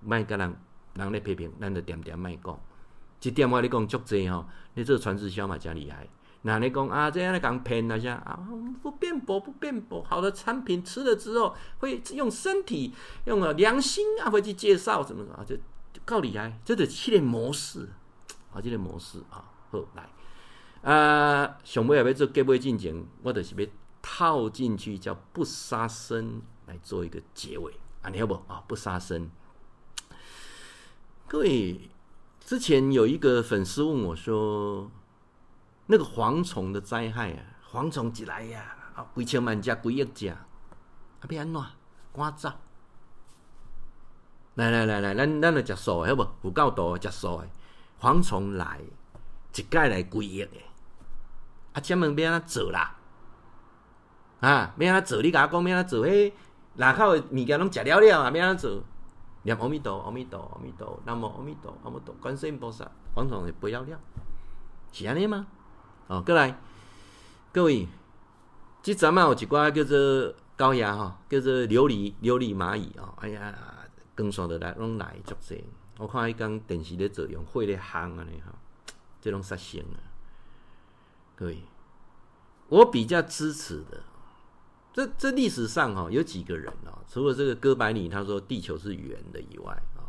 [0.00, 0.56] 卖甲人
[0.94, 2.60] 人来批评，咱就点点卖讲。
[3.20, 4.44] 这点我跟你讲足济吼，
[4.74, 6.08] 你这个传直销嘛真厉害。
[6.42, 8.36] 那你讲啊，这样来讲骗那些啊，
[8.82, 12.92] 不辩驳不辩驳，好的产品吃了之后，会用身体
[13.26, 16.58] 用了良心啊，会去介绍什么啊，这就够厉害。
[16.64, 17.88] 这个系列模式
[18.52, 20.08] 啊，这个模式啊，好来。
[20.82, 23.66] 啊，上尾也要做结尾进程，我就是要
[24.02, 27.72] 套进去叫不杀生来做一个结尾，
[28.02, 28.62] 啊，你要不啊？
[28.66, 29.30] 不杀生。
[31.28, 31.88] 各位，
[32.40, 34.90] 之前有一个粉丝问我说，
[35.86, 40.46] 那个蝗虫的灾害啊，蝗虫一来呀，啊，几千万只，几亿只，啊，
[41.30, 41.64] 要安怎？
[42.12, 42.52] 赶走？
[44.56, 46.48] 来来来来，咱咱来食素的，好不？
[46.48, 47.48] 有够多食素的，
[48.00, 48.80] 蝗虫来，
[49.54, 50.50] 一概来几亿的。
[51.72, 52.96] 啊，请问要安怎做啦？
[54.40, 55.22] 啊，要安怎做？
[55.22, 56.06] 你甲我讲要安怎做？
[56.06, 56.32] 迄
[56.74, 58.82] 内口的物件拢食了了啊，要安怎做？
[59.44, 63.98] 念阿弥陀，阿弥陀，阿弥陀，南无阿弥陀，阿弥陀，观世音菩萨，蝗虫会不要了，
[64.92, 65.48] 是安尼吗？
[66.06, 66.56] 哦，过来，
[67.52, 67.88] 各位，
[68.82, 73.52] 即阵啊有一寡叫做高压吼，叫做琉璃琉璃蚂蚁哦，哎呀，
[74.16, 75.64] 光线的来拢来足济。
[75.98, 78.52] 我看迄工电视咧做用火咧烘安尼吼，
[79.20, 80.11] 即拢杀生啊。
[81.42, 81.58] 对，
[82.68, 84.00] 我比较支持的，
[84.92, 90.06] 这这历史上哈有几个人啊，除了这个哥白尼他说地球是圆的以外啊，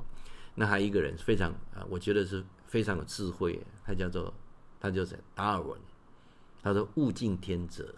[0.53, 4.31] 那还有一个人非常啊，我觉得是非常有智慧，他叫做
[4.79, 5.75] 他就是达尔文，
[6.61, 7.95] 他说物竞天择，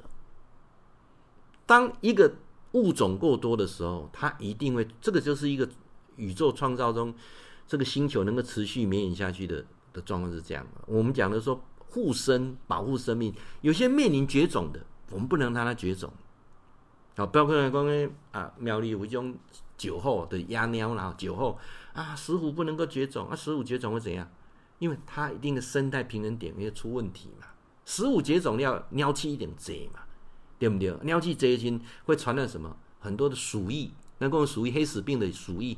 [1.66, 2.36] 当一个
[2.72, 5.68] 物种过多的时候，它一定会，这个就是一个
[6.16, 7.14] 宇宙创造中
[7.68, 10.82] 这个星球能够持续绵延下去的的状况是这样的。
[10.88, 11.62] 我们讲的说。
[11.96, 16.12] 护生、保护生命，有些面临绝种的，我们不能让它绝种。
[17.16, 19.34] 好，包括讲诶啊，苗栗有一种
[19.78, 21.58] 酒后的鸭鸟啦，酒后
[21.94, 24.30] 啊，石虎不能够绝种啊，石虎绝种会怎样？
[24.80, 27.48] 因为它一定的生态平衡点会出问题嘛。
[27.86, 30.02] 石虎绝种要鸟气一点贼嘛，
[30.60, 30.94] 对不对？
[31.04, 32.76] 鸟气贼群会传染什么？
[33.00, 35.78] 很多的鼠疫，那个属于黑死病的鼠疫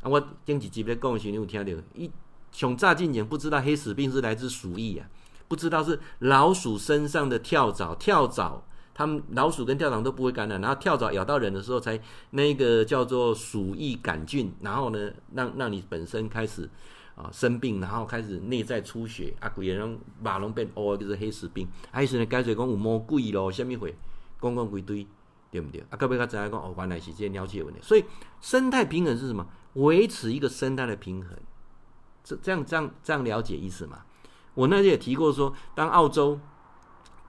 [0.00, 0.08] 啊。
[0.08, 1.82] 我前几集在讲的时候，你有听到？
[1.94, 2.10] 一
[2.50, 5.06] 从乍进前不知道黑死病是来自鼠疫啊。
[5.48, 8.62] 不知道是老鼠身上的跳蚤，跳蚤，
[8.94, 11.98] 它们老鼠跟跳蚤都不会感染，然后跳蚤咬到人的时候，才
[12.30, 16.68] 那个叫做鼠疫杆菌，然后呢，让让你本身开始
[17.14, 21.66] 啊生病，然后开始内在出血，啊，鬼让马龙变哦，就是黑死病。
[21.90, 23.96] 还是呢，干脆讲有魔鬼咯，什么会
[24.40, 25.06] 讲讲鬼堆，
[25.50, 25.80] 对不对？
[25.90, 26.60] 啊，各位他怎样讲？
[26.60, 27.80] 哦，原来是这些了解问题。
[27.82, 28.04] 所以
[28.40, 29.46] 生态平衡是什么？
[29.74, 31.30] 维持一个生态的平衡，
[32.24, 34.02] 这这样这样这样了解意思吗？
[34.58, 36.36] 我那天也提过说，当澳洲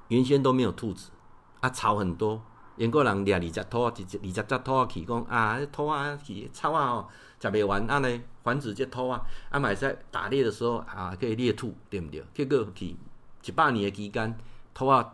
[0.08, 1.12] 原先都没有兔子，
[1.60, 2.42] 啊，草很多，
[2.78, 7.08] 英国人掠二只兔，二只二只只兔啊去讲啊，兔啊去草啊哦，
[7.40, 9.22] 食袂完，啊呢繁殖只兔啊，
[9.52, 12.26] 啊买在打猎的时候啊可以猎兔，对不对？
[12.34, 12.98] 结果去
[13.46, 14.36] 一百年的期间，
[14.74, 15.14] 兔啊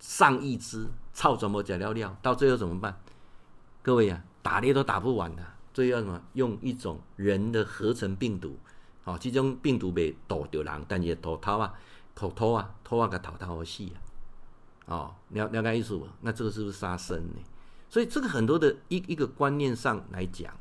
[0.00, 2.16] 上亿只，草怎么食了了？
[2.22, 2.98] 到最后怎么办？
[3.82, 5.42] 各位啊，打猎都打不完的，
[5.74, 6.22] 最后要什么？
[6.32, 8.58] 用一种人的合成病毒。
[9.04, 11.74] 哦，这种病毒被毒到人，但是毒头啊，
[12.14, 13.96] 毒头啊，头啊个头头好死啊！
[14.86, 16.06] 哦，了了解意思不？
[16.22, 17.42] 那这个是不是杀生呢？
[17.88, 20.52] 所以这个很多的一一个观念上来讲，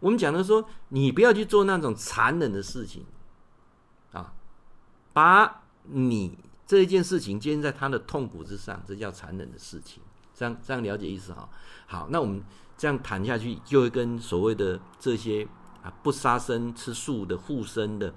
[0.00, 3.04] 我们讲的说，你不要去做那种残忍的事情
[4.12, 4.32] 啊，
[5.12, 10.02] 把你这一件事情建立在他的痛苦之上，这叫残忍的事情。
[10.34, 11.48] 这样这样了解意思哈？
[11.86, 12.40] 好，那我们
[12.76, 15.48] 这样谈下去，就会跟所谓的这些
[15.88, 18.12] 啊不杀生、吃素的护生的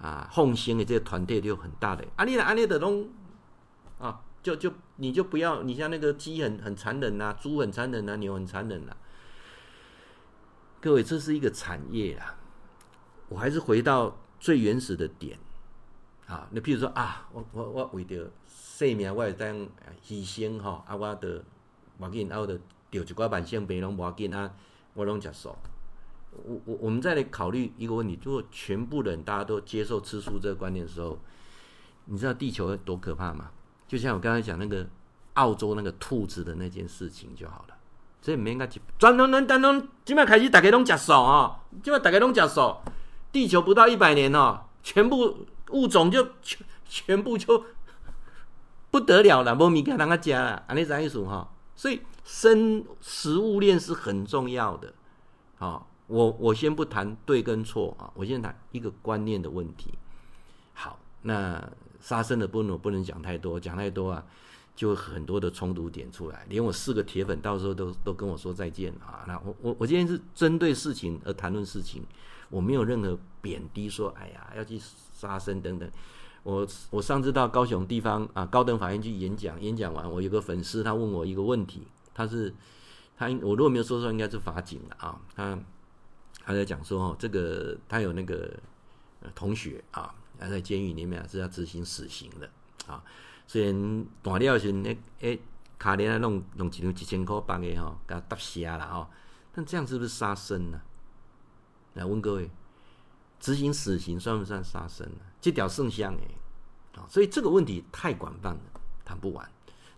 [0.00, 3.08] 啊奉行的这些团队，就有很大的啊，你的啊你的东
[3.98, 4.22] 啊。
[4.42, 8.96] 就就你就不要，你像那个鸡很很残忍呐，猪很残忍呐，牛很残忍呐。
[10.80, 12.38] 各位，这是一个产业啊。
[13.28, 15.38] 我还是回到最原始的点
[16.26, 16.48] 啊。
[16.52, 19.54] 那譬如说啊，我我我为了生命，我当
[20.02, 21.44] 牺牲哈啊，我的
[21.98, 22.58] 无要紧，啊，我的
[22.90, 24.50] 丢一寡慢性病拢无要紧啊，
[24.94, 25.54] 我拢接受。
[26.32, 31.18] 我我我们再来考虑一个问题：如果全部人大家都接受吃素这个观念的时候，
[32.06, 33.50] 你知道地球有多可怕吗？
[33.88, 34.86] 就像我刚才讲那个
[35.34, 37.74] 澳洲那个兔子的那件事情就好了，
[38.22, 42.76] 所以没应该去专门能当中，今麦开始大家拢吃素啊，今麦大家拢吃素，
[43.32, 47.64] 地球不到一百年哦，全部物种就全全部就
[48.92, 51.52] 不得了了，无物件让他吃了，安尼啥意思哈？
[51.74, 54.94] 所以生食物链是很重要的，
[55.58, 59.94] 好，我我先不谈对跟错啊，我先谈一个观念的问题。
[60.74, 61.72] 好，那。
[62.02, 64.24] 杀生的部分我不能讲太多，讲太多啊，
[64.74, 66.46] 就很多的冲突点出来。
[66.48, 69.22] 连我四个铁粉到时候都都跟我说再见啊。
[69.28, 72.02] 那我我我今天是针对事情而谈论事情，
[72.48, 74.80] 我没有任何贬低说，哎呀要去
[75.12, 75.86] 杀生等等。
[76.42, 81.82] 我我上次到高雄地方啊高等法院去演讲，演讲完我有个粉丝他问我一个问题，
[82.14, 82.50] 他是
[83.18, 85.58] 他我如果没有说错应该是法警的啊，他
[86.44, 88.52] 他在讲说哦这个他有那个
[89.34, 90.14] 同学啊。
[90.38, 92.50] 还在监狱里面是要执行死刑的
[92.86, 93.04] 啊！
[93.46, 95.38] 虽然断了是那哎
[95.78, 99.10] 卡连啊弄弄几两几千块帮给哈给他搭瞎了哈，
[99.52, 100.80] 但这样是不是杀生呢？
[101.92, 102.50] 来问各位，
[103.38, 105.18] 执行死刑算不算杀生呢？
[105.42, 107.04] 这条圣像哎啊！
[107.06, 109.46] 所以这个问题太广泛了，谈不完。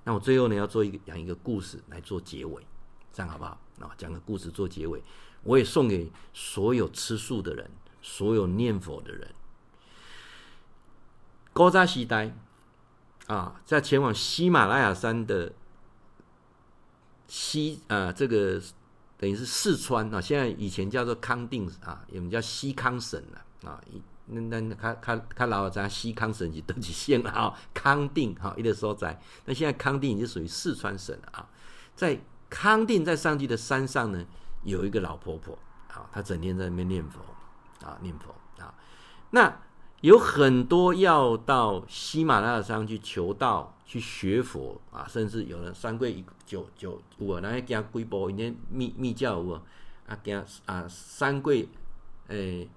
[0.03, 2.67] 那我最后呢要做一个讲一个故事来做结尾，
[3.13, 3.61] 这样好不好？
[3.79, 5.01] 啊，讲个故事做结尾，
[5.45, 7.71] 我也送给所有吃素的人，
[8.01, 9.35] 所有念佛的人。
[11.53, 12.35] 古早时代
[13.27, 15.53] 啊，在前往喜马拉雅山的
[17.27, 18.61] 西啊，这个
[19.19, 23.81] 等于是四川啊，现在以前叫做康定啊，我们叫西康省了啊。
[24.27, 29.21] 那那他他他老在西康省就登记县了啊，康定哈，一个所在。
[29.45, 31.51] 那现在康定已经属于四川省了啊。
[31.95, 32.19] 在
[32.49, 34.25] 康定在上去的山上呢，
[34.65, 35.59] 有一个老婆婆
[35.89, 37.21] 啊，她整天在那边念佛
[37.87, 38.75] 啊，念佛啊，
[39.31, 39.57] 那。
[40.03, 49.63] 有很多要到喜马拉雅山去求道、去学佛啊，甚至有人三跪九九五啊，那些加几部，因为密密教有啊，
[50.09, 51.69] 啊加啊三跪，
[52.27, 52.69] 诶、欸、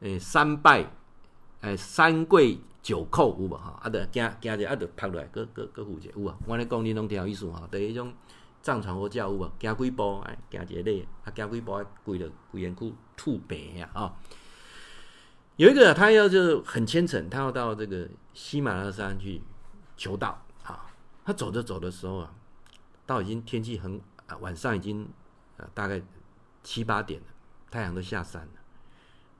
[0.00, 0.80] 诶、欸、三拜，
[1.60, 3.78] 诶、欸、三跪九叩有无哈？
[3.80, 6.36] 啊，得加加者啊，得拍落来，各各各负责有啊。
[6.48, 8.12] 我咧讲你拢听有意思哈，对迄种
[8.66, 9.48] 藏传佛教有无？
[9.60, 14.12] 加几步哎，加一个礼，啊加几步啊，跪了跪人去吐白呀啊！
[15.54, 19.40] 有一个他要就很虔诚，他要到这个喜马拉雅山去
[19.96, 20.84] 求道啊。
[21.24, 22.34] 他走着走的时候啊，
[23.06, 25.08] 到已经天气很啊，晚上已经
[25.58, 26.02] 啊大概
[26.64, 27.26] 七八点了，
[27.70, 28.48] 太阳都下山了。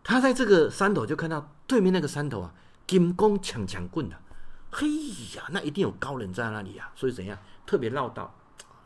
[0.05, 2.55] 他在这个山头就看到对面那个山头啊，
[2.87, 4.17] 金光强强棍的，
[4.71, 4.87] 嘿
[5.35, 6.93] 呀，那一定有高人在那里啊。
[6.95, 8.33] 所以怎样特别绕道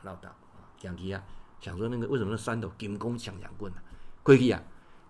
[0.02, 1.22] 绕道啊，讲起啊，
[1.60, 3.80] 想说那个为什么那山头金光强强棍呢？
[4.22, 4.62] 过去啊，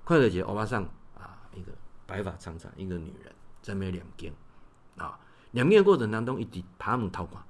[0.04, 0.82] 快乐节欧巴桑
[1.18, 1.72] 啊一个。
[2.06, 3.32] 白发苍苍一个女人
[3.62, 4.34] 在那念经
[4.96, 5.16] 啊，
[5.52, 7.40] 念经过程当中一直爬门逃过，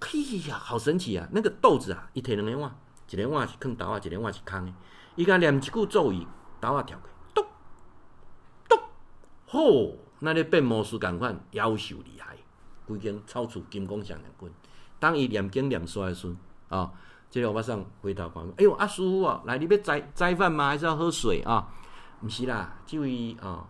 [0.00, 1.28] 嘿呀，好神奇啊！
[1.30, 2.76] 那个豆子啊，一提两个碗，
[3.08, 4.72] 一个碗是坑刀啊，一个碗是空的。
[5.14, 6.26] 伊甲念一句咒语，
[6.60, 7.46] 刀啊跳开，咚
[8.68, 8.80] 咚，
[9.46, 9.96] 吼！
[10.18, 12.36] 那咧变魔术共款，妖秀厉害，
[12.84, 14.52] 规间超出金光闪闪棍。
[14.98, 16.34] 当伊念经念衰时，
[16.74, 16.90] 啊，
[17.30, 20.68] 这个我马上回头讲，哎呦，阿叔啊，来，你要斋斋饭吗？
[20.68, 21.68] 还是要喝水啊？
[22.20, 23.66] 不是啦，这位啊。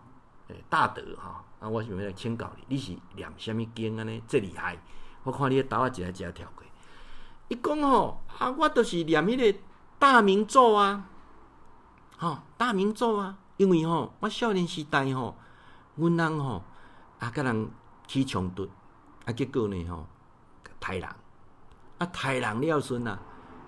[0.69, 4.21] 大德哈，啊，我想要来请教你，你是念什么经安尼？
[4.27, 4.77] 这厉害！
[5.23, 6.63] 我看你的刀啊，一下一下跳过。
[7.47, 9.59] 伊讲吼，啊，我都是念迄个
[9.97, 11.09] 大明咒啊，
[12.17, 13.37] 吼，大明咒啊。
[13.57, 15.35] 因为吼，我少年时代吼，
[15.95, 16.63] 阮人吼
[17.19, 17.71] 啊，甲人
[18.05, 18.69] 起冲突，
[19.25, 20.05] 啊，结果呢吼，
[20.79, 21.09] 杀人，
[22.03, 23.19] 啊，杀人了顺啊，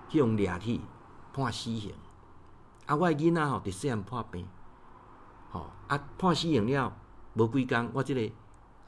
[0.08, 0.80] 去用掠去
[1.32, 1.94] 判死刑。
[2.86, 4.46] 啊，我囡仔吼，伫细汉破病。
[5.52, 6.92] 哦，啊，判死刑了，
[7.34, 8.32] 无几工，我这个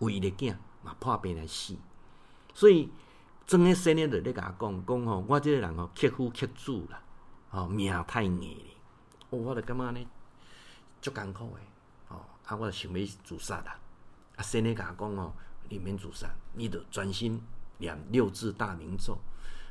[0.00, 1.74] 唯一的囝嘛破病来死，
[2.54, 2.90] 所以
[3.46, 7.00] 装个生的就咧甲我讲讲吼，我这个人吼克夫克主啦，
[7.50, 8.76] 吼命太硬咧，
[9.30, 10.06] 哦，我就感觉呢
[11.00, 11.62] 足艰苦诶，
[12.08, 13.78] 哦，啊，我就想要自杀啦，
[14.36, 15.32] 啊，生的甲我讲吼，
[15.68, 17.42] 你免自杀，你得专心
[17.78, 19.16] 念六字大明咒，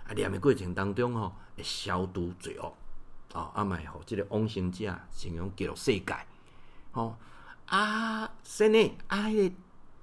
[0.07, 2.73] 啊，念的过程当中吼会消毒罪恶，
[3.33, 6.15] 哦，啊，卖互即个往生者成功极乐世界，
[6.91, 7.15] 吼，
[7.65, 9.55] 啊，生的啊，迄个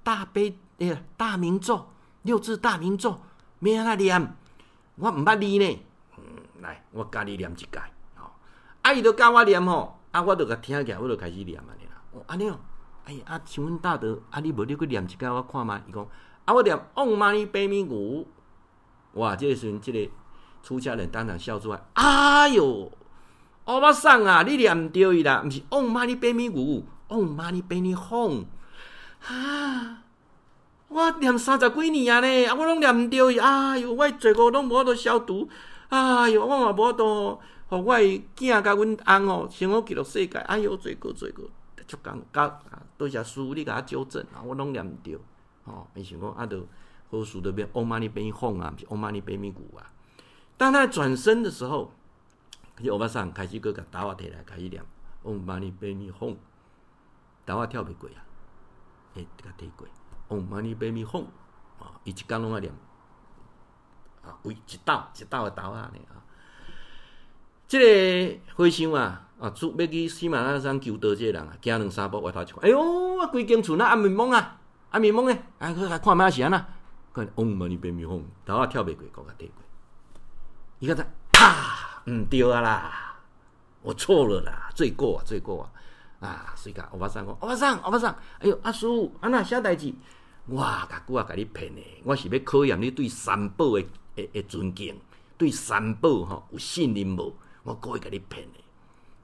[0.03, 1.87] 大悲诶大明咒，
[2.23, 3.19] 六字大明咒。
[3.57, 4.35] 免安怎念，
[4.97, 5.79] 我毋捌字呢。
[6.17, 6.23] 嗯，
[6.61, 7.81] 来，我教你念一解。
[8.15, 8.29] 吼，
[8.83, 12.01] 啊，伊着教我念吼，啊，我着甲听起来，我着开始念安尼啦。
[12.11, 12.59] 哦，安尼哦，
[13.05, 15.73] 哎，啊，请问大德，啊，你无你去念一解我看觅？
[15.87, 16.07] 伊讲，
[16.43, 18.25] 啊，我念唵嘛呢叭咪嘸。
[19.15, 20.09] 哇，这个时阵，这个
[20.63, 21.81] 出家人当场笑出来。
[21.93, 22.91] 哎哟，
[23.65, 28.45] 欧巴桑啊，你念毋对伊啦，毋是唵嘛呢叭咪嘸，唵嘛呢叭咪吽。
[29.27, 30.03] 啊！
[30.87, 35.49] 我念三十几年啊呢，啊我拢念毋着，哎哟，我罪过拢无法度消毒，
[35.89, 41.43] 哎哟，我嘛无法度，互我诶囝甲阮翁哦，生活极乐世界，哎哟，罪过罪过，
[41.87, 42.59] 足讲甲
[42.97, 45.19] 多谢师父你甲我纠正，啊，我拢念毋着，
[45.63, 46.61] 哦，伊想讲啊，着
[47.17, 49.91] 好事着变，唵嘛呢叭咪吽啊，毋是唵嘛呢叭咪嘸啊。
[50.57, 51.91] 当他转身的时候，
[52.81, 54.83] 迄欧巴桑开始搁甲刀仔摕来开始念，
[55.23, 56.35] 唵嘛呢叭咪吽，
[57.45, 58.19] 刀仔跳袂过啊，
[59.13, 59.87] 会甲摕过。
[60.27, 61.23] 唵嘛呢叭咪吽，
[61.79, 62.73] 啊，伊一工拢爱念，
[64.23, 66.17] 啊，规一道一道诶道啊，呢啊，
[67.67, 74.59] 即个和尚啊，啊，出要去喜马拉雅山求道，即个人啊，行两三步，回头一看，哎哟，啊，规间厝那暗暝蒙啊，
[74.89, 76.65] 暗暝蒙诶，啊，去来看觅是安怎，
[77.15, 79.63] 看唵嘛呢叭咪吽，道啊跳袂过，搁甲摕过，
[80.79, 81.01] 伊个才，
[81.39, 83.15] 啊，毋对啊啦，
[83.81, 85.71] 我错了啦，罪过啊，罪过啊。
[86.19, 89.93] 啊，所以讲欧巴桑讲，欧巴桑，欧巴桑，哎哟，阿叔，安那啥代志？
[90.47, 93.85] 我甲久啊，甲你骗诶，我是要考验你对三宝诶
[94.15, 94.99] 诶诶尊敬，
[95.37, 97.33] 对三宝吼有信任无？
[97.63, 98.63] 我故意甲你骗诶。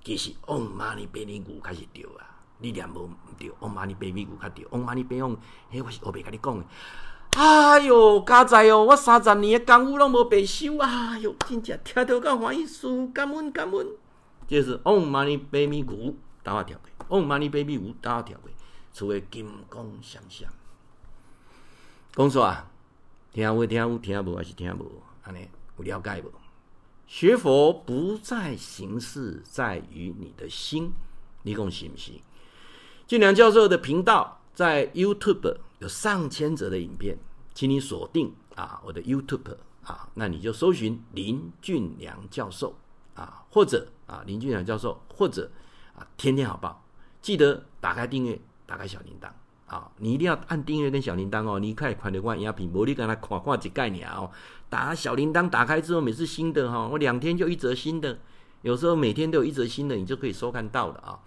[0.03, 2.23] 其实唵嘛呢叭咪嘸较是对啊，
[2.59, 5.37] 你念无毋对，唵嘛呢叭咪嘸较对，唵嘛呢叭咪吽，
[5.73, 6.63] 迄我是后壁甲你讲诶。
[7.37, 11.11] 哎哟，加在哦，我三十年诶功夫拢无白修啊！
[11.13, 13.87] 哎哟，真正听到够欢喜，师感恩感恩。
[14.47, 16.13] 就是唵嘛呢叭咪嘸。
[16.43, 18.51] 刀啊跳过，唵嘛呢叭咪嘸，刀啊跳过，
[18.93, 20.49] 厝诶金光闪闪。
[22.13, 22.67] 讲说啊，
[23.31, 25.01] 听有听有听无还是听无？
[25.23, 26.31] 安尼有了解无？
[27.07, 30.91] 学佛不在形式，在于你的心。
[31.43, 32.11] 你讲是毋是？
[33.07, 37.17] 俊良教授的频道在 YouTube 有上千则的影片，
[37.53, 42.75] 请你锁定啊我的 YouTube 啊，那你就搜寻林俊良教授
[43.15, 45.51] 啊，或者啊林俊良教授，或者
[45.95, 46.07] 啊。
[46.17, 46.85] 天天好报，
[47.19, 49.27] 记得打开订阅，打开小铃铛
[49.65, 49.91] 啊！
[49.97, 51.59] 你一定要按订阅跟小铃铛哦。
[51.59, 54.29] 你可以看的话，影片无你跟他看看一概念哦。
[54.69, 58.19] 打小铃铛打开之后，每次新的哈，我两天就一则新的，
[58.61, 61.19] 有时候每天都有一则新的，你就可以收看到了啊。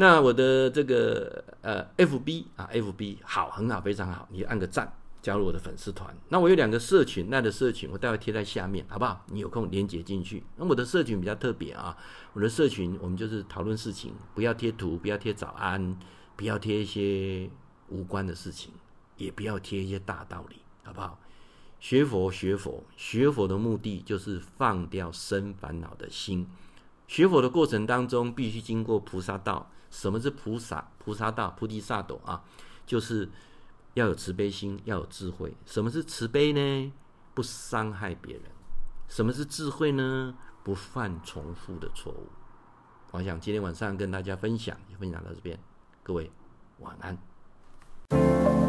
[0.00, 4.92] 那我的这个呃，FB 啊，FB 好，很好，非常好，你按个赞。
[5.20, 9.26] 加入我的粉丝团，那我有两个社群，那的社群我待会贴在下面，好不好？
[9.26, 10.44] 你有空连接进去。
[10.56, 11.94] 那我的社群比较特别啊，
[12.34, 15.98] 我的社群我们就是讨论事情，不要贴图，不要贴早安，
[16.36, 17.50] 不要贴一些
[17.88, 18.72] 无关的事情，
[19.16, 21.18] 也不要贴一些大道理，好不好？
[21.80, 26.46] 学佛学佛学佛的目的就是放掉生烦恼的心。
[27.08, 29.68] 学佛的过程当中必须经过菩萨道。
[29.90, 30.90] 什么是菩萨？
[30.98, 32.42] 菩萨道，菩提萨埵啊，
[32.86, 33.28] 就是。
[33.94, 35.52] 要有慈悲心，要有智慧。
[35.66, 36.92] 什么是慈悲呢？
[37.34, 38.44] 不伤害别人。
[39.08, 40.36] 什么是智慧呢？
[40.62, 42.28] 不犯重复的错误。
[43.10, 45.58] 我想今天晚上跟大家分享，就分享到这边。
[46.04, 46.30] 各位
[46.78, 48.67] 晚安。